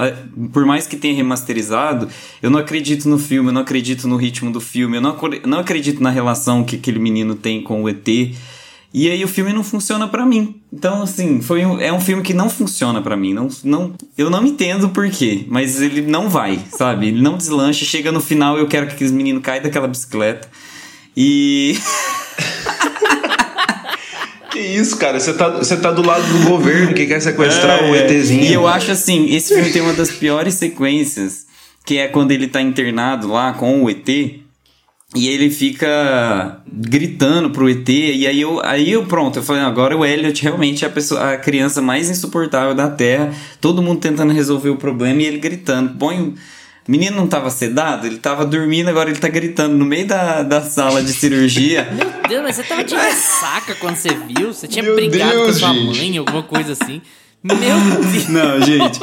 [0.52, 2.06] por mais que tenha remasterizado,
[2.42, 5.16] eu não acredito no filme, eu não acredito no ritmo do filme, eu não,
[5.46, 8.06] não acredito na relação que aquele menino tem com o ET.
[8.92, 10.60] E aí o filme não funciona pra mim.
[10.70, 13.32] Então, assim, foi um, é um filme que não funciona pra mim.
[13.32, 17.08] Não, não, eu não entendo por quê, mas ele não vai, sabe?
[17.08, 20.46] Ele não deslancha, chega no final eu quero que aqueles meninos caiam daquela bicicleta.
[21.16, 21.74] E.
[24.51, 25.20] Que isso, cara?
[25.20, 28.44] Você tá, você tá do lado do governo que quer sequestrar o É, ETzinho.
[28.44, 31.46] E eu acho assim, esse filme tem uma das piores sequências,
[31.84, 34.09] que é quando ele tá internado lá com o ET.
[35.16, 39.96] E ele fica gritando pro ET, e aí eu, aí eu pronto, eu falei, agora
[39.96, 44.34] o Elliot realmente é a, pessoa, a criança mais insuportável da Terra, todo mundo tentando
[44.34, 45.96] resolver o problema e ele gritando.
[45.99, 46.34] Põe
[46.89, 50.43] o menino não tava sedado, ele tava dormindo, agora ele tá gritando no meio da,
[50.43, 51.86] da sala de cirurgia.
[51.93, 54.55] Meu Deus, mas você tava de ressaca quando você viu?
[54.55, 55.99] Você tinha Meu brigado com Deus, sua gente.
[55.99, 57.03] mãe, alguma coisa assim.
[57.43, 58.28] Meu Deus.
[58.28, 58.99] Não, gente,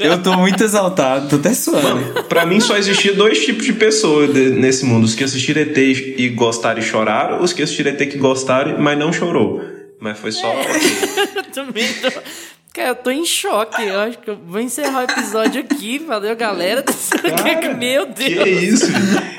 [0.00, 2.24] eu tô muito exaltado, tô até suando.
[2.24, 6.28] Pra mim só existia dois tipos de pessoas nesse mundo: os que assistiram ET e
[6.30, 9.62] gostaram e choraram, os que assistiram ET que gostaram, mas não chorou.
[10.00, 10.52] Mas foi só.
[11.36, 12.08] Eu também tô.
[12.72, 13.82] Cara, eu tô em choque.
[13.82, 15.98] Eu acho que eu vou encerrar o episódio aqui.
[15.98, 16.84] Valeu, galera.
[17.78, 18.62] Meu Que Deus.
[18.62, 18.86] isso?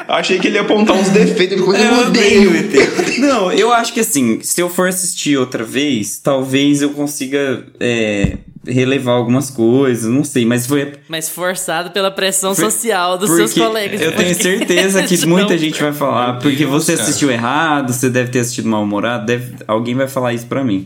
[0.07, 1.57] Eu achei que ele ia apontar uns defeitos.
[1.57, 2.51] Eu eu odeio.
[2.55, 3.17] ET.
[3.19, 8.37] Não, eu acho que assim, se eu for assistir outra vez, talvez eu consiga é,
[8.67, 10.91] relevar algumas coisas, não sei, mas foi.
[11.07, 14.01] Mas forçado pela pressão foi- social dos porque seus colegas.
[14.01, 17.03] Eu tenho certeza que muita gente vai falar, porque você cara.
[17.07, 20.85] assistiu errado, você deve ter assistido mal-humorado, deve, alguém vai falar isso pra mim.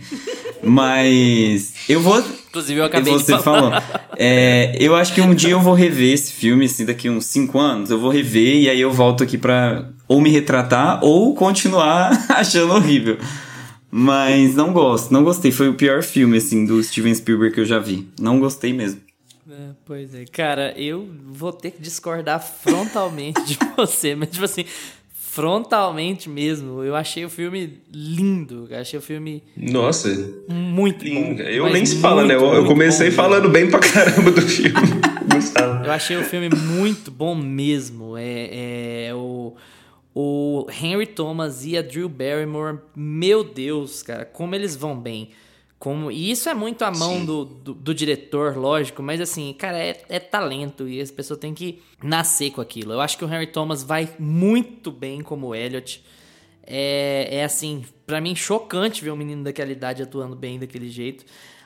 [0.65, 2.19] Mas eu vou.
[2.19, 3.81] Inclusive, eu acabei você de falar.
[3.81, 4.01] falou.
[4.17, 7.59] É, eu acho que um dia eu vou rever esse filme, assim, daqui uns 5
[7.59, 12.11] anos, eu vou rever e aí eu volto aqui pra ou me retratar ou continuar
[12.29, 13.17] achando horrível.
[13.91, 15.51] Mas não gosto, não gostei.
[15.51, 18.07] Foi o pior filme, assim, do Steven Spielberg que eu já vi.
[18.19, 18.99] Não gostei mesmo.
[19.49, 24.65] É, pois é, cara, eu vou ter que discordar frontalmente de você, mas tipo assim,
[25.35, 26.81] frontalmente mesmo.
[26.81, 30.07] Eu achei o filme lindo, eu achei o filme Nossa,
[30.47, 31.43] muito lindo.
[31.43, 31.49] bom.
[31.49, 32.35] Eu nem se fala, né?
[32.35, 34.71] Eu, eu comecei bom falando bem pra caramba do filme.
[35.83, 38.17] Eu achei o filme muito bom mesmo.
[38.17, 39.53] É, é o,
[40.13, 45.29] o Henry Thomas e a Drew Barrymore, meu Deus, cara, como eles vão bem.
[45.85, 49.77] Como, e isso é muito a mão do, do, do diretor, lógico, mas assim, cara,
[49.77, 52.93] é, é talento e as pessoas têm que nascer com aquilo.
[52.93, 56.03] Eu acho que o Henry Thomas vai muito bem como Elliot.
[56.65, 61.23] É, é assim, para mim chocante ver um menino daquela idade atuando bem daquele jeito.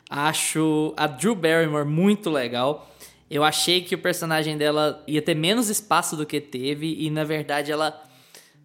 [0.09, 2.93] Acho a Drew Barrymore muito legal.
[3.31, 7.23] Eu achei que o personagem dela ia ter menos espaço do que teve e na
[7.23, 8.08] verdade ela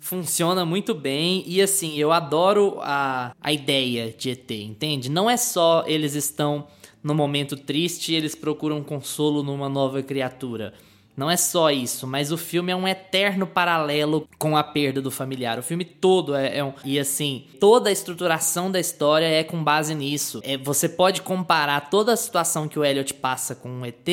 [0.05, 5.11] funciona muito bem e assim, eu adoro a, a ideia de ET, entende?
[5.11, 6.66] Não é só eles estão
[7.02, 10.74] no momento triste eles procuram consolo numa nova criatura.
[11.16, 15.11] Não é só isso, mas o filme é um eterno paralelo com a perda do
[15.11, 15.59] familiar.
[15.59, 16.74] O filme todo é, é um.
[16.84, 20.40] E assim, toda a estruturação da história é com base nisso.
[20.44, 24.09] É, você pode comparar toda a situação que o Elliot passa com o ET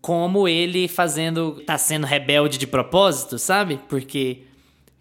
[0.00, 1.62] como ele fazendo.
[1.64, 3.78] tá sendo rebelde de propósito, sabe?
[3.88, 4.47] Porque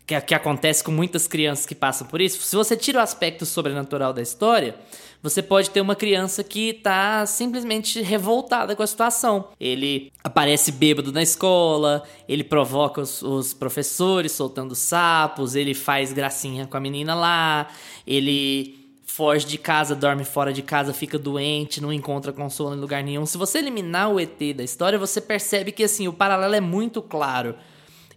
[0.08, 2.42] que, que acontece com muitas crianças que passam por isso.
[2.42, 4.76] Se você tira o aspecto sobrenatural da história,
[5.22, 9.50] você pode ter uma criança que tá simplesmente revoltada com a situação.
[9.60, 16.66] Ele aparece bêbado na escola, ele provoca os, os, professores soltando sapos, ele faz gracinha
[16.66, 17.68] com a menina lá,
[18.06, 23.04] ele foge de casa, dorme fora de casa, fica doente, não encontra consolo em lugar
[23.04, 23.26] nenhum.
[23.26, 27.02] Se você eliminar o ET da história, você percebe que assim, o paralelo é muito
[27.02, 27.56] claro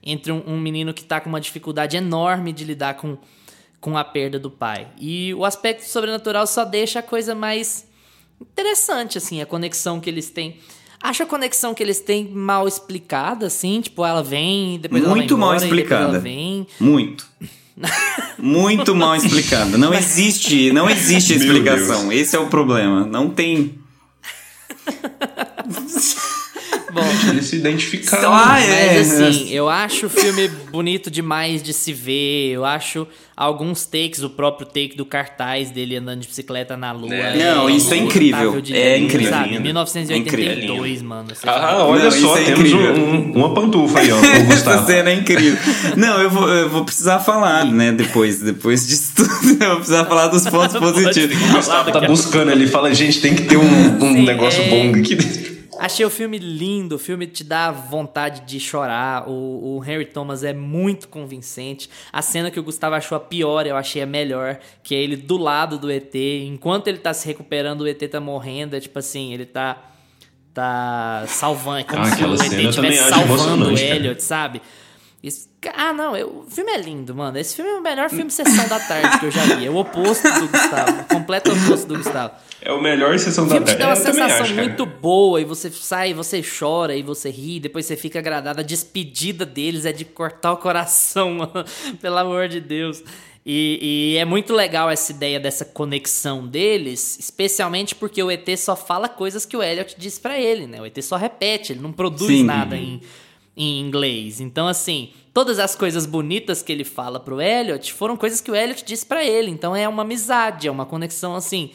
[0.03, 3.18] entre um, um menino que está com uma dificuldade enorme de lidar com,
[3.80, 4.88] com a perda do pai.
[4.98, 7.86] E o aspecto sobrenatural só deixa a coisa mais
[8.40, 10.59] interessante, assim, a conexão que eles têm.
[11.03, 15.16] Acho a conexão que eles têm mal explicada, assim, tipo, ela vem, depois Muito ela
[15.16, 16.05] vai embora, mal explicada.
[16.05, 16.66] ela vem.
[16.78, 17.26] Muito.
[18.38, 19.78] Muito mal explicada.
[19.78, 22.12] Não existe, não existe explicação.
[22.12, 23.07] Esse é o problema.
[23.07, 23.78] Não tem.
[27.28, 28.32] Eles se identificaram.
[28.32, 28.68] Ah, Mas
[29.20, 29.26] é.
[29.28, 32.52] assim, eu acho o filme bonito demais de se ver.
[32.52, 33.06] Eu acho
[33.36, 37.14] alguns takes, o próprio take do cartaz dele andando de bicicleta na lua.
[37.14, 37.54] É.
[37.54, 38.60] Não, isso é incrível.
[38.60, 39.30] de É lindo, incrível.
[39.30, 39.48] Sabe?
[39.50, 39.62] Lindo.
[39.62, 41.28] 1982, mano.
[41.34, 42.92] Você Ah, fala, olha Não, só, é temos incrível.
[42.94, 44.86] um- um- uma pantufa aí, ó, o Essa Gustavo.
[44.86, 45.56] cena é incrível.
[45.96, 49.30] Não, eu vou, eu vou precisar falar, né, depois, depois disso tudo.
[49.62, 51.36] Eu vou precisar falar dos pontos positivos.
[51.50, 53.62] O Gustavo tá buscando ali, fala, gente, tem que ter um,
[53.96, 54.68] um Sim, negócio é.
[54.68, 55.16] bom aqui.
[55.82, 59.26] Achei o filme lindo, o filme te dá vontade de chorar.
[59.26, 61.88] O, o Henry Thomas é muito convincente.
[62.12, 65.16] A cena que o Gustavo achou a pior, eu achei a melhor, que é ele
[65.16, 66.14] do lado do ET.
[66.14, 68.76] Enquanto ele tá se recuperando, o ET tá morrendo.
[68.76, 69.78] É tipo assim, ele tá.
[70.52, 71.78] tá salvando.
[71.78, 73.96] É como Ah, se o ET estivesse salvando o emocionante, cara.
[73.96, 74.62] Elliot, sabe?
[75.22, 77.36] Isso- ah, não, eu- o filme é lindo, mano.
[77.38, 79.66] Esse filme é o melhor filme Sessão da Tarde que eu já vi.
[79.66, 81.00] É o oposto do Gustavo.
[81.02, 82.32] O completo oposto do Gustavo.
[82.62, 83.82] É o melhor sessão O da filme te tarde.
[83.82, 87.28] dá uma Eu também sensação acho, muito boa e você sai, você chora e você
[87.30, 88.60] ri, depois você fica agradado.
[88.60, 91.64] A despedida deles é de cortar o coração, mano.
[92.00, 93.02] Pelo amor de Deus.
[93.44, 98.76] E, e é muito legal essa ideia dessa conexão deles, especialmente porque o ET só
[98.76, 100.80] fala coisas que o Elliot diz pra ele, né?
[100.80, 102.44] O ET só repete, ele não produz Sim.
[102.44, 103.00] nada em,
[103.62, 104.40] em inglês.
[104.40, 108.56] Então, assim, todas as coisas bonitas que ele fala pro Elliot foram coisas que o
[108.56, 109.50] Elliot disse pra ele.
[109.50, 111.70] Então é uma amizade, é uma conexão assim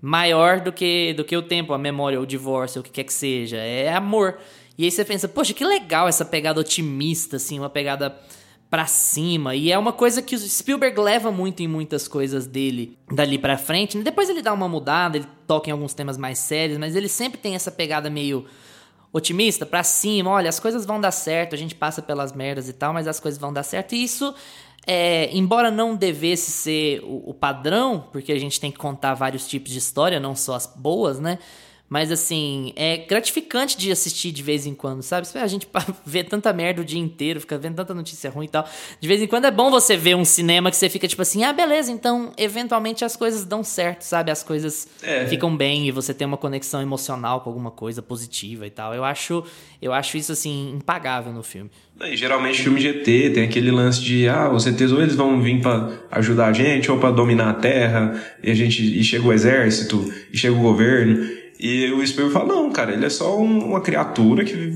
[0.00, 3.12] maior do que do que o tempo, a memória, o divórcio, o que quer que
[3.12, 3.56] seja.
[3.56, 4.38] É amor.
[4.78, 8.16] E aí você pensa, poxa, que legal essa pegada otimista, assim, uma pegada
[8.70, 9.56] pra cima.
[9.56, 13.58] E é uma coisa que o Spielberg leva muito em muitas coisas dele dali pra
[13.58, 13.98] frente.
[13.98, 17.38] Depois ele dá uma mudada, ele toca em alguns temas mais sérios, mas ele sempre
[17.38, 18.46] tem essa pegada meio
[19.14, 22.72] otimista, pra cima, olha, as coisas vão dar certo, a gente passa pelas merdas e
[22.72, 23.94] tal, mas as coisas vão dar certo.
[23.94, 24.34] E isso,
[24.84, 29.46] é, embora não devesse ser o, o padrão, porque a gente tem que contar vários
[29.46, 31.38] tipos de história, não só as boas, né?
[31.86, 35.28] Mas assim, é gratificante de assistir de vez em quando, sabe?
[35.34, 35.68] A gente
[36.04, 38.66] vê tanta merda o dia inteiro, fica vendo tanta notícia ruim e tal.
[38.98, 41.44] De vez em quando é bom você ver um cinema que você fica tipo assim,
[41.44, 44.30] ah, beleza, então eventualmente as coisas dão certo, sabe?
[44.30, 45.26] As coisas É.
[45.26, 48.94] ficam bem e você tem uma conexão emocional com alguma coisa positiva e tal.
[48.94, 49.44] Eu acho,
[49.80, 51.70] eu acho isso assim impagável no filme.
[52.00, 53.04] E, geralmente filme de ET
[53.34, 56.90] tem aquele lance de ah, os ETs ou eles vão vir pra ajudar a gente
[56.90, 60.60] ou pra dominar a Terra e a gente e chega o exército e chega o
[60.60, 64.72] governo e o Spielberg fala não, cara, ele é só um- uma criatura que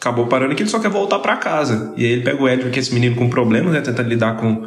[0.00, 1.92] acabou parando que ele só quer voltar pra casa.
[1.96, 4.36] E aí ele pega o Edward, que é esse menino com problemas, né, tentando lidar
[4.36, 4.66] com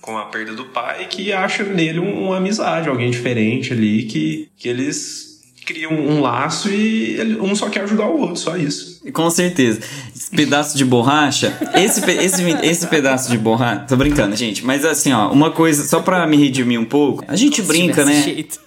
[0.00, 4.48] com a perda do pai que acha nele um- uma amizade, alguém diferente ali, que,
[4.56, 9.00] que eles criam um laço e ele- um só quer ajudar o outro, só isso.
[9.12, 9.78] Com certeza.
[10.12, 11.56] Esse pedaço de borracha.
[11.76, 13.84] Esse, pe- esse, esse pedaço de borracha.
[13.88, 14.64] Tô brincando, gente.
[14.64, 17.24] Mas assim, ó, uma coisa, só pra me redimir um pouco.
[17.28, 18.22] A gente brinca, né?
[18.22, 18.58] jeito.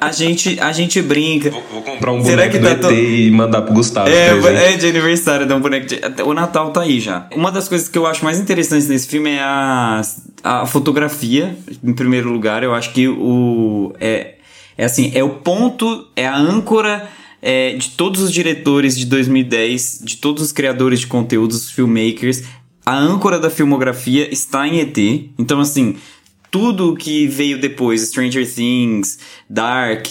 [0.00, 1.50] A gente, a gente brinca.
[1.50, 4.06] Vou, vou comprar um Será boneco que do tá ET to- e mandar pro Gustavo.
[4.08, 6.00] de É, é de aniversário, dá um boneco de...
[6.24, 7.26] O Natal tá aí já.
[7.34, 10.02] Uma das coisas que eu acho mais interessantes nesse filme é a,
[10.42, 12.62] a fotografia, em primeiro lugar.
[12.62, 13.94] Eu acho que o...
[14.00, 14.34] É,
[14.76, 17.08] é assim, é o ponto, é a âncora
[17.40, 22.42] é, de todos os diretores de 2010, de todos os criadores de conteúdos, os filmmakers.
[22.84, 24.98] A âncora da filmografia está em ET.
[25.38, 25.96] Então, assim,
[26.54, 29.18] tudo que veio depois, Stranger Things,
[29.50, 30.06] Dark,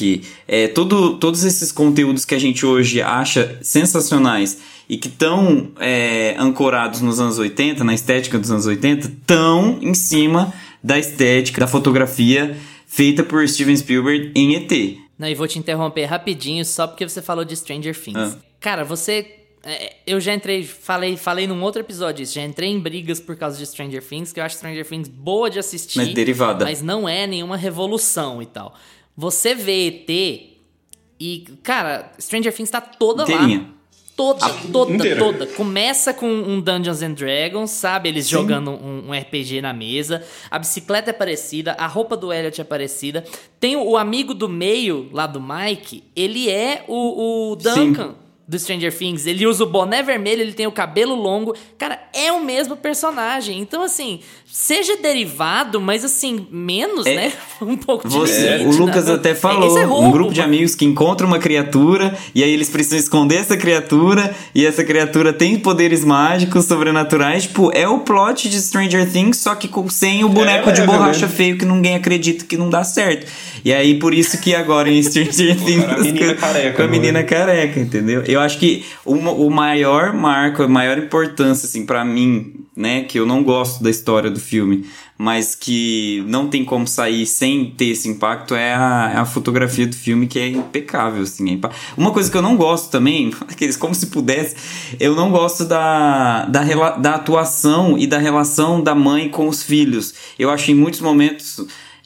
[0.46, 6.36] é, todo, todos esses conteúdos que a gente hoje acha sensacionais e que estão é,
[6.38, 11.68] ancorados nos anos 80, na estética dos anos 80, estão em cima da estética, da
[11.68, 14.98] fotografia feita por Steven Spielberg em ET.
[15.18, 18.18] Não, e vou te interromper rapidinho só porque você falou de Stranger Things.
[18.18, 18.38] Ah.
[18.60, 19.43] Cara, você.
[19.64, 23.36] É, Eu já entrei, falei, falei num outro episódio isso, já entrei em brigas por
[23.38, 25.97] causa de Stranger Things, que eu acho Stranger Things boa de assistir.
[25.99, 26.66] Mas derivada.
[26.66, 28.76] Mas não é nenhuma revolução e tal.
[29.16, 30.53] Você vê ET
[31.20, 33.59] e, cara, Stranger Things tá toda Inteirinha.
[33.59, 33.74] lá.
[34.16, 35.20] Toda, toda, inteira.
[35.20, 35.47] toda.
[35.47, 38.09] Começa com um Dungeons and Dragons, sabe?
[38.09, 40.24] Eles jogando um, um RPG na mesa.
[40.51, 43.26] A bicicleta é parecida, a roupa do Elliot é parecida.
[43.59, 48.16] Tem o, o amigo do meio, lá do Mike, ele é o, o Duncan.
[48.46, 51.56] Do Stranger Things, ele usa o boné vermelho, ele tem o cabelo longo.
[51.78, 53.60] Cara, é o mesmo personagem.
[53.62, 57.16] Então, assim, seja derivado, mas assim, menos, É.
[57.16, 57.34] né?
[57.62, 59.14] Um pouco de Você, o Lucas né?
[59.14, 62.52] até Esse falou, é roubo, um grupo de amigos que encontra uma criatura e aí
[62.52, 68.00] eles precisam esconder essa criatura e essa criatura tem poderes mágicos, sobrenaturais, tipo, é o
[68.00, 71.32] plot de Stranger Things, só que com, sem o boneco de é, borracha né?
[71.32, 73.26] feio que ninguém acredita que não dá certo.
[73.64, 76.94] E aí por isso que agora em Stranger Things a menina careca, com a não
[76.94, 76.98] é?
[77.00, 78.24] menina careca, entendeu?
[78.34, 83.20] Eu acho que o, o maior marco, a maior importância assim para mim, né, que
[83.20, 84.86] eu não gosto da história do filme,
[85.18, 89.86] mas que não tem como sair sem ter esse impacto é a, é a fotografia
[89.86, 91.50] do filme que é impecável, assim.
[91.50, 94.56] é impa- Uma coisa que eu não gosto também, aqueles como se pudesse,
[95.00, 96.64] eu não gosto da, da,
[96.98, 100.14] da atuação e da relação da mãe com os filhos.
[100.38, 101.64] Eu acho em muitos momentos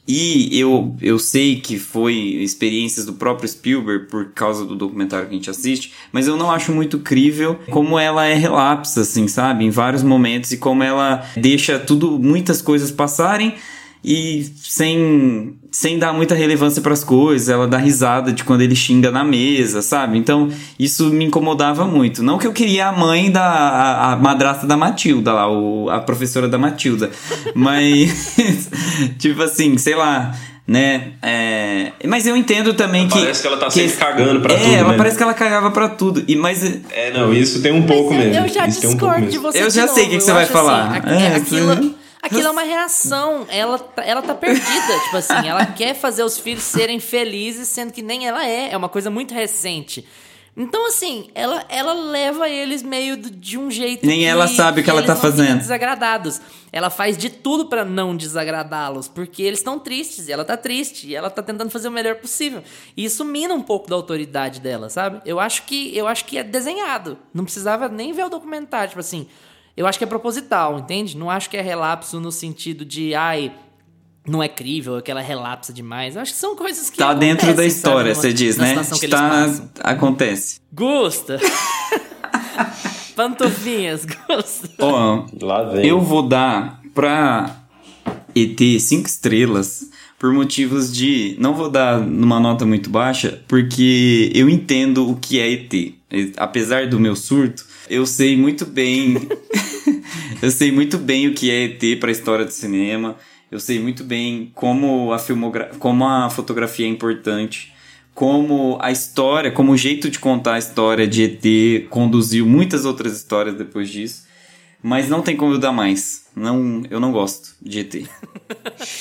[0.07, 5.33] e eu, eu sei que foi experiências do próprio Spielberg por causa do documentário que
[5.33, 9.65] a gente assiste, mas eu não acho muito crível como ela é relapsa, assim, sabe?
[9.65, 13.55] Em vários momentos e como ela deixa tudo, muitas coisas passarem
[14.03, 18.75] e sem, sem dar muita relevância para as coisas, ela dá risada de quando ele
[18.75, 20.17] xinga na mesa, sabe?
[20.17, 20.49] Então
[20.79, 22.23] isso me incomodava muito.
[22.23, 25.99] Não que eu queria a mãe da a, a madrasta da Matilda lá, o, a
[25.99, 27.11] professora da Matilda,
[27.53, 28.35] mas
[29.19, 30.33] tipo assim, sei lá.
[30.67, 31.13] Né?
[31.21, 33.17] É, Mas eu entendo também que.
[33.17, 34.97] Parece que ela tá sempre cagando pra é, tudo, ela né?
[34.97, 36.25] parece que ela cagava pra tudo.
[36.27, 36.61] E, mas
[36.91, 38.45] É, não, isso tem um pouco Mas eu- mesmo.
[38.47, 39.63] Eu já isso tem um pouco discordo de você.
[39.63, 40.09] Eu já sei o novo.
[40.09, 40.97] que que você vai acho falar.
[40.97, 43.45] Assim, É, aquilo, aquilo é uma reação.
[43.49, 44.99] Ela, tá- ela tá perdida.
[45.03, 48.71] tipo assim, ela quer fazer os filhos serem felizes, sendo que nem ela é.
[48.71, 50.05] É uma coisa muito recente.
[50.59, 54.07] Então, assim, ela, ela leva eles meio de um jeito.
[54.07, 55.59] Nem ela sabe o que ela eles tá fazendo.
[55.59, 56.41] desagradados.
[56.71, 61.05] Ela faz de tudo pra não desagradá-los, porque eles estão tristes e ela tá triste
[61.07, 62.63] e ela tá tentando fazer o melhor possível.
[62.95, 65.21] E isso mina um pouco da autoridade dela, sabe?
[65.25, 67.19] Eu acho que eu acho que é desenhado.
[67.31, 69.27] Não precisava nem ver o documentário, tipo assim.
[69.77, 71.15] Eu acho que é proposital, entende?
[71.15, 73.51] Não acho que é relapso no sentido de, ai,
[74.27, 76.15] não é crível, aquela relapsa demais.
[76.15, 78.81] Eu acho que são coisas que Tá dentro da história, sabe, você diz, na né?
[78.99, 79.45] que Tá,
[79.83, 80.59] acontece.
[80.73, 81.39] Gusta.
[83.15, 84.69] Pantufinhas, Gusta.
[84.79, 85.85] Ó, Lá vem.
[85.87, 87.55] eu vou dar pra
[88.35, 91.35] ET cinco estrelas por motivos de.
[91.39, 95.93] Não vou dar numa nota muito baixa, porque eu entendo o que é ET.
[96.37, 99.17] Apesar do meu surto, eu sei muito bem.
[100.41, 103.15] eu sei muito bem o que é ET pra história do cinema.
[103.51, 107.73] Eu sei muito bem como a, filmogra como a fotografia é importante.
[108.13, 113.15] Como a história, como o jeito de contar a história de ET conduziu muitas outras
[113.15, 114.25] histórias depois disso.
[114.81, 116.25] Mas não tem como eu dar mais.
[116.35, 117.95] Não, eu não gosto de ET.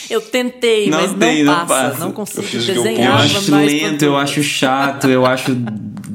[0.08, 1.88] Eu tentei, Não mas tem, não não passa.
[1.90, 1.98] passa.
[2.00, 5.54] Não Eu consigo eu Eu desenhar acho mais lento, eu acho chato, eu acho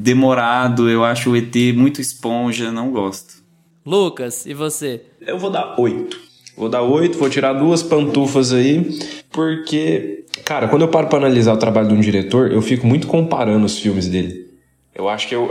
[0.02, 3.42] demorado, eu acho o ET muito esponja, não gosto.
[3.86, 5.02] Lucas, e você?
[5.20, 6.20] Eu vou dar oito.
[6.56, 8.98] Vou dar oito, vou tirar duas pantufas aí,
[9.30, 13.06] porque, cara, quando eu paro pra analisar o trabalho de um diretor, eu fico muito
[13.06, 14.50] comparando os filmes dele.
[14.94, 15.48] Eu acho que eu,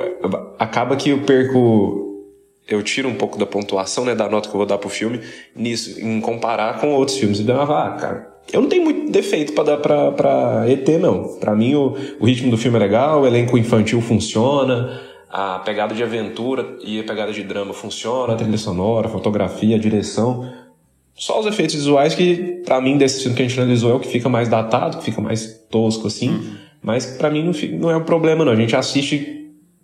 [0.59, 2.09] acaba que eu perco
[2.67, 5.19] eu tiro um pouco da pontuação, né, da nota que eu vou dar pro filme,
[5.55, 7.39] nisso, em comparar com outros filmes.
[7.39, 11.37] E eu ah, cara, eu não tenho muito defeito para dar pra, pra ET, não.
[11.39, 14.99] Para mim, o, o ritmo do filme é legal, o elenco infantil funciona,
[15.29, 19.75] a pegada de aventura e a pegada de drama funciona, a trilha sonora, a fotografia,
[19.75, 20.51] a direção.
[21.13, 23.99] Só os efeitos visuais que, para mim, desse filme que a gente analisou, é o
[23.99, 26.29] que fica mais datado, que fica mais tosco, assim.
[26.29, 26.55] Uhum.
[26.81, 28.51] Mas para mim não, não é um problema, não.
[28.51, 29.41] A gente assiste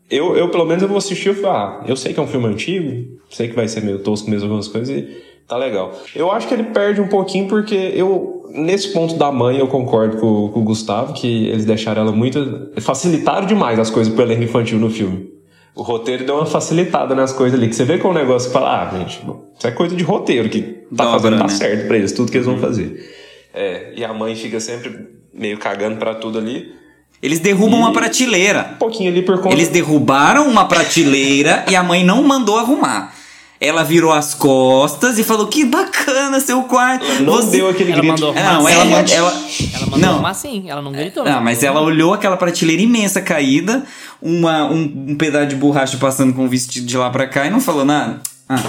[0.10, 2.28] eu, eu pelo menos eu vou assistir e falar, ah, eu sei que é um
[2.28, 5.06] filme antigo, sei que vai ser meio tosco mesmo algumas coisas e
[5.46, 5.94] tá legal.
[6.16, 10.18] Eu acho que ele perde um pouquinho porque eu, nesse ponto da mãe, eu concordo
[10.18, 12.72] com, com o Gustavo, que eles deixaram ela muito.
[12.80, 15.32] facilitaram demais as coisas pro elenco infantil no filme.
[15.76, 18.50] O roteiro deu uma facilitada nas coisas ali, que você vê que é um negócio
[18.50, 19.22] que fala, ah, gente,
[19.58, 21.50] isso é coisa de roteiro, que tá Dobra, fazendo, tá né?
[21.50, 22.62] certo pra eles, tudo que eles vão uhum.
[22.62, 23.16] fazer.
[23.54, 26.74] É, e a mãe fica sempre meio cagando para tudo ali.
[27.22, 27.82] Eles derrubam e...
[27.82, 28.72] uma prateleira.
[28.74, 29.56] Um pouquinho ali por conta.
[29.56, 33.14] Eles derrubaram uma prateleira e a mãe não mandou arrumar.
[33.60, 37.06] Ela virou as costas e falou: Que bacana seu quarto.
[37.06, 37.58] Ela não Você...
[37.58, 38.14] deu aquele ela grito.
[38.14, 40.10] Mandou não, ela, ela, ela, ela mandou não.
[40.14, 41.24] arrumar sim, ela não gritou.
[41.24, 43.84] Não, mas ela olhou aquela prateleira imensa caída,
[44.22, 47.50] uma, um, um pedaço de borracha passando com o vestido de lá pra cá e
[47.50, 48.22] não falou nada.
[48.48, 48.62] Ah.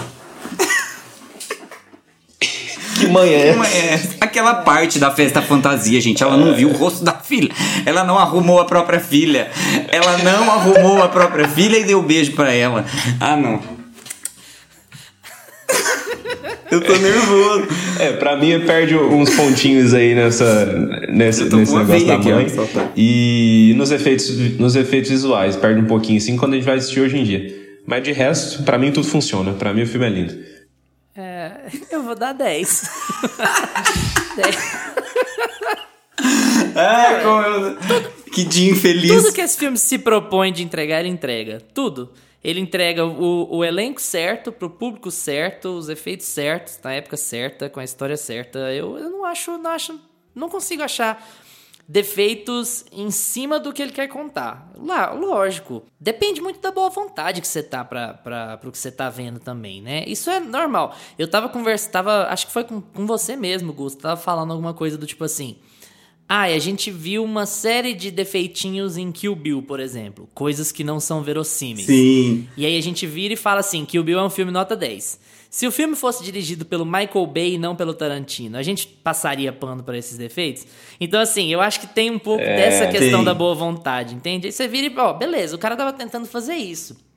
[2.99, 3.64] Que mãe é essa?
[3.74, 6.22] É aquela parte da festa fantasia, gente.
[6.22, 7.51] Ela não viu o rosto da filha.
[7.86, 9.51] Ela não arrumou a própria filha.
[9.89, 12.84] Ela não arrumou a própria filha e deu beijo para ela.
[13.20, 13.78] Ah, não.
[16.71, 17.66] Eu tô nervoso.
[17.99, 20.66] É, pra mim perde uns pontinhos aí nessa,
[21.09, 22.47] nesse, nesse negócio da mãe.
[22.47, 26.77] Aqui, e nos efeitos, nos efeitos visuais, perde um pouquinho assim quando a gente vai
[26.77, 27.55] assistir hoje em dia.
[27.87, 29.53] Mas de resto, pra mim tudo funciona.
[29.55, 30.39] Pra mim o filme é lindo.
[31.16, 31.53] É,
[31.91, 32.91] eu vou dar 10.
[34.37, 34.57] 10.
[36.75, 37.77] É, como eu...
[38.33, 39.11] que dia infeliz.
[39.11, 41.61] Tudo que esse filme se propõe de entregar, ele entrega.
[41.75, 42.12] Tudo.
[42.43, 47.68] Ele entrega o, o elenco certo, pro público certo, os efeitos certos, na época certa,
[47.68, 48.59] com a história certa.
[48.72, 50.01] Eu, eu não acho, não acho,
[50.34, 51.26] não consigo achar
[51.89, 54.70] defeitos em cima do que ele quer contar.
[54.76, 58.93] Lá, lógico, depende muito da boa vontade que você tá para para pro que você
[58.93, 60.05] tá vendo também, né?
[60.07, 60.95] Isso é normal.
[61.18, 64.99] Eu tava conversando, acho que foi com, com você mesmo, Gusto, tava falando alguma coisa
[64.99, 65.57] do tipo assim,
[66.29, 70.29] ah, e a gente viu uma série de defeitinhos em Kill Bill, por exemplo.
[70.35, 71.87] Coisas que não são verossímeis.
[71.87, 72.47] Sim.
[72.55, 75.18] E aí a gente vira e fala assim: Kill Bill é um filme nota 10.
[75.51, 79.51] Se o filme fosse dirigido pelo Michael Bay e não pelo Tarantino, a gente passaria
[79.51, 80.66] pano para esses defeitos?
[81.01, 84.49] Então, assim, eu acho que tem um pouco é, dessa questão da boa vontade, entende?
[84.49, 87.08] Aí você vira e, ó, beleza, o cara tava tentando fazer isso.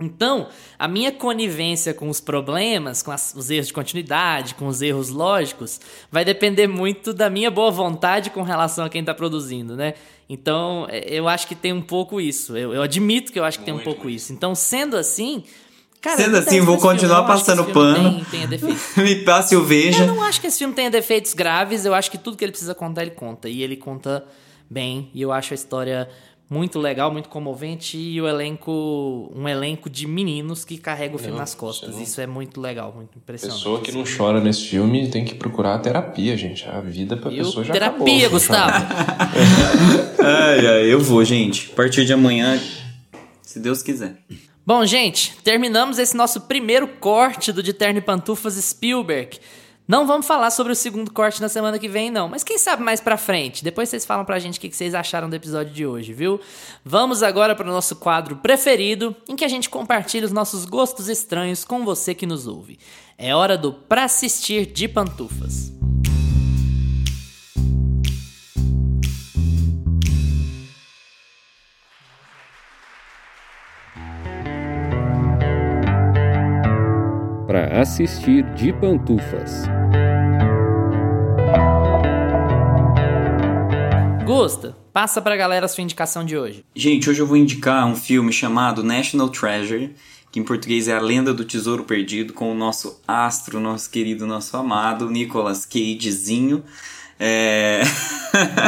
[0.00, 0.46] Então,
[0.78, 5.08] a minha conivência com os problemas, com as, os erros de continuidade, com os erros
[5.08, 5.80] lógicos,
[6.10, 9.94] vai depender muito da minha boa vontade com relação a quem está produzindo, né?
[10.28, 12.56] Então, é, eu acho que tem um pouco isso.
[12.56, 14.32] Eu, eu admito que eu acho que muito, tem um pouco isso.
[14.32, 15.42] Então, sendo assim,
[16.00, 18.24] Cara, Sendo assim, vou continuar passando pano.
[18.26, 18.46] Tem,
[19.04, 20.04] Me passe o veja.
[20.04, 21.84] Eu não acho que esse filme tenha defeitos graves.
[21.84, 23.48] Eu acho que tudo que ele precisa contar, ele conta.
[23.48, 24.24] E ele conta
[24.70, 25.10] bem.
[25.12, 26.08] E eu acho a história
[26.50, 31.32] muito legal, muito comovente e o elenco, um elenco de meninos que carrega o filme
[31.32, 31.94] não, nas costas.
[31.94, 32.02] Não...
[32.02, 33.58] Isso é muito legal, muito impressionante.
[33.58, 36.66] Pessoa que não chora nesse filme tem que procurar a terapia, gente.
[36.66, 38.30] A vida pra e pessoa já terapia, acabou.
[38.30, 38.86] Gustavo.
[40.24, 41.70] ai, ai, eu vou, gente.
[41.72, 42.58] A partir de amanhã,
[43.42, 44.16] se Deus quiser.
[44.64, 49.38] Bom, gente, terminamos esse nosso primeiro corte do De Terno e Pantufas Spielberg.
[49.88, 52.28] Não vamos falar sobre o segundo corte na semana que vem, não.
[52.28, 53.64] Mas quem sabe mais pra frente.
[53.64, 56.38] Depois vocês falam pra gente o que vocês acharam do episódio de hoje, viu?
[56.84, 61.08] Vamos agora para o nosso quadro preferido, em que a gente compartilha os nossos gostos
[61.08, 62.78] estranhos com você que nos ouve.
[63.16, 65.72] É hora do Pra Assistir de Pantufas.
[77.46, 79.77] Para assistir de pantufas.
[84.24, 86.64] Gusta, passa pra galera a sua indicação de hoje.
[86.74, 89.94] Gente, hoje eu vou indicar um filme chamado National Treasure,
[90.30, 94.26] que em português é A Lenda do Tesouro Perdido, com o nosso astro, nosso querido,
[94.26, 96.62] nosso amado Nicolas Cagezinho.
[97.18, 97.82] É...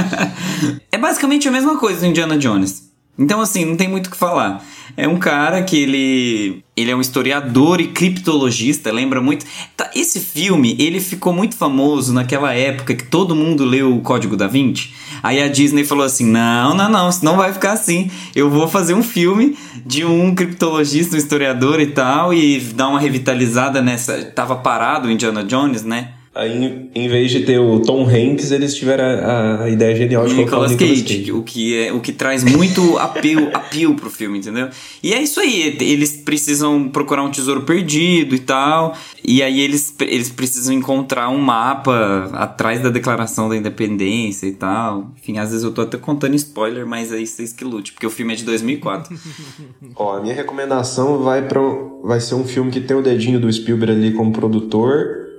[0.91, 2.90] é basicamente a mesma coisa do Indiana Jones.
[3.19, 4.65] Então, assim, não tem muito o que falar.
[4.97, 9.47] É um cara que ele, ele é um historiador e criptologista, lembra muito.
[9.77, 14.37] Tá, esse filme, ele ficou muito famoso naquela época que todo mundo leu o Código
[14.37, 14.93] da Vinci.
[15.23, 18.11] Aí a Disney falou assim: não, não, não, não vai ficar assim.
[18.35, 23.01] Eu vou fazer um filme de um criptologista, um historiador e tal, e dar uma
[23.01, 24.25] revitalizada nessa.
[24.25, 26.13] Tava parado o Indiana Jones, né?
[26.33, 30.37] Aí, em vez de ter o Tom Hanks, eles tiveram a, a ideia genial de
[30.37, 31.33] colocar o Nicolas Cage, Cage.
[31.33, 34.69] o que é o que traz muito apelo, apelo pro filme, entendeu?
[35.03, 39.93] E é isso aí, eles precisam procurar um tesouro perdido e tal, e aí eles,
[40.03, 45.11] eles precisam encontrar um mapa atrás da declaração da independência e tal.
[45.21, 48.11] Enfim, às vezes eu tô até contando spoiler, mas aí vocês que lute, porque o
[48.11, 49.19] filme é de 2004.
[49.97, 51.61] Ó, a minha recomendação vai para
[52.05, 55.30] vai ser um filme que tem o dedinho do Spielberg ali como produtor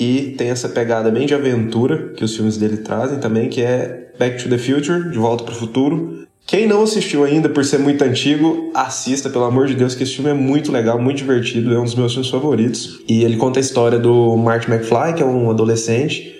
[0.00, 4.10] e tem essa pegada bem de aventura que os filmes dele trazem também, que é
[4.18, 6.26] Back to the Future, De Volta para o Futuro.
[6.46, 10.14] Quem não assistiu ainda, por ser muito antigo, assista, pelo amor de Deus, que esse
[10.14, 13.02] filme é muito legal, muito divertido, é um dos meus filmes favoritos.
[13.06, 16.34] E ele conta a história do Marty McFly, que é um adolescente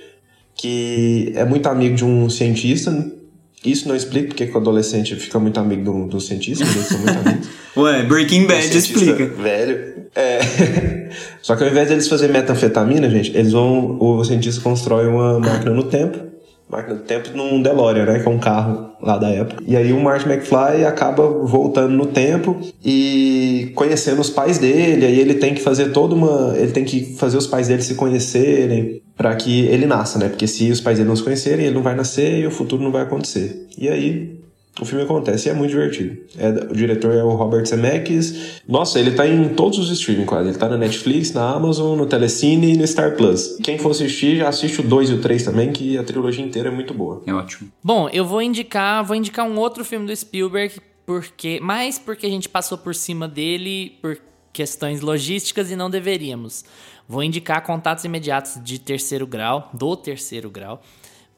[0.55, 2.93] que é muito amigo de um cientista.
[3.65, 6.99] Isso não explica porque que o adolescente fica muito amigo do, do cientista, eles são
[6.99, 7.49] muito amigos.
[7.77, 9.27] Ué, Breaking Bad explica.
[9.27, 9.95] Velho.
[10.15, 11.11] É.
[11.43, 13.99] Só que ao invés deles fazerem metanfetamina, gente, eles vão.
[14.01, 16.19] O cientista constrói uma máquina no tempo.
[16.71, 18.21] Máquina do tempo num DeLorean, né?
[18.21, 19.63] Que é um carro lá da época.
[19.67, 25.05] E aí o Marty McFly acaba voltando no tempo e conhecendo os pais dele.
[25.05, 26.55] Aí ele tem que fazer toda uma.
[26.57, 30.29] Ele tem que fazer os pais dele se conhecerem para que ele nasça, né?
[30.29, 32.83] Porque se os pais dele não se conhecerem, ele não vai nascer e o futuro
[32.83, 33.67] não vai acontecer.
[33.77, 34.40] E aí
[34.83, 36.17] o filme acontece e é muito divertido.
[36.39, 38.61] É, o diretor é o Robert Zemeckis.
[38.69, 40.49] Nossa, ele tá em todos os streaming quase.
[40.49, 43.59] Ele tá na Netflix, na Amazon, no Telecine e no Star Plus.
[43.63, 46.69] Quem for assistir, já assiste o 2 e o 3 também, que a trilogia inteira
[46.69, 47.23] é muito boa.
[47.27, 47.71] É ótimo.
[47.83, 50.75] Bom, eu vou indicar, vou indicar um outro filme do Spielberg,
[51.05, 54.19] porque mais porque a gente passou por cima dele por
[54.53, 56.65] questões logísticas e não deveríamos.
[57.09, 60.81] Vou indicar Contatos Imediatos de Terceiro Grau, do Terceiro Grau,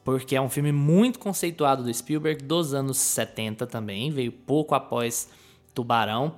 [0.03, 5.29] porque é um filme muito conceituado do Spielberg dos anos 70 também, veio pouco após
[5.73, 6.35] Tubarão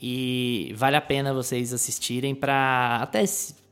[0.00, 3.24] e vale a pena vocês assistirem para até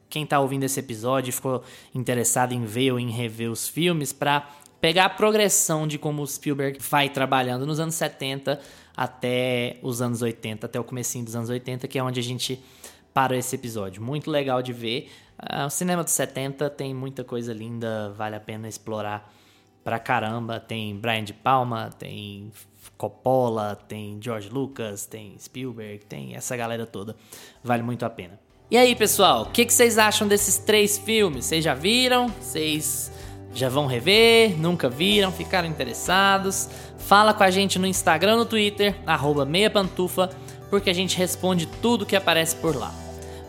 [0.08, 1.62] quem tá ouvindo esse episódio ficou
[1.94, 4.48] interessado em ver ou em rever os filmes para
[4.80, 8.60] pegar a progressão de como o Spielberg vai trabalhando nos anos 70
[8.96, 12.62] até os anos 80, até o comecinho dos anos 80, que é onde a gente
[13.14, 14.02] parou esse episódio.
[14.02, 15.10] Muito legal de ver.
[15.38, 19.32] Ah, o cinema dos 70 tem muita coisa linda, vale a pena explorar
[19.84, 20.58] pra caramba.
[20.58, 22.52] Tem Brian de Palma, tem
[22.98, 27.16] Coppola, tem George Lucas, tem Spielberg, tem essa galera toda.
[27.62, 28.38] Vale muito a pena.
[28.70, 31.44] E aí, pessoal, o que, que vocês acham desses três filmes?
[31.44, 32.28] Vocês já viram?
[32.28, 33.12] Vocês
[33.52, 34.58] já vão rever?
[34.58, 35.30] Nunca viram?
[35.30, 36.68] Ficaram interessados?
[36.98, 40.30] Fala com a gente no Instagram, no Twitter, arroba meiapantufa,
[40.70, 43.03] porque a gente responde tudo que aparece por lá.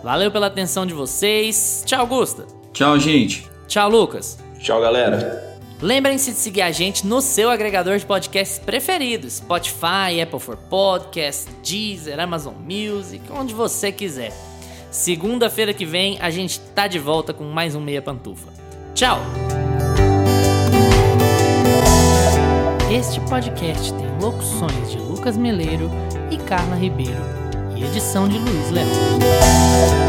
[0.06, 1.82] Valeu pela atenção de vocês.
[1.84, 2.46] Tchau, Gusta.
[2.72, 3.50] Tchau, gente.
[3.68, 4.38] Tchau, Lucas.
[4.60, 5.58] Tchau, galera.
[5.82, 11.48] Lembrem-se de seguir a gente no seu agregador de podcasts preferido: Spotify, Apple for Podcasts,
[11.68, 14.32] Deezer, Amazon Music, onde você quiser.
[14.92, 18.54] Segunda-feira que vem a gente tá de volta com mais um Meia Pantufa.
[18.94, 19.20] Tchau!
[22.96, 25.90] Este podcast tem locuções de Lucas Meleiro
[26.30, 27.45] e Carla Ribeiro
[27.86, 30.05] edição de Luiz Leão.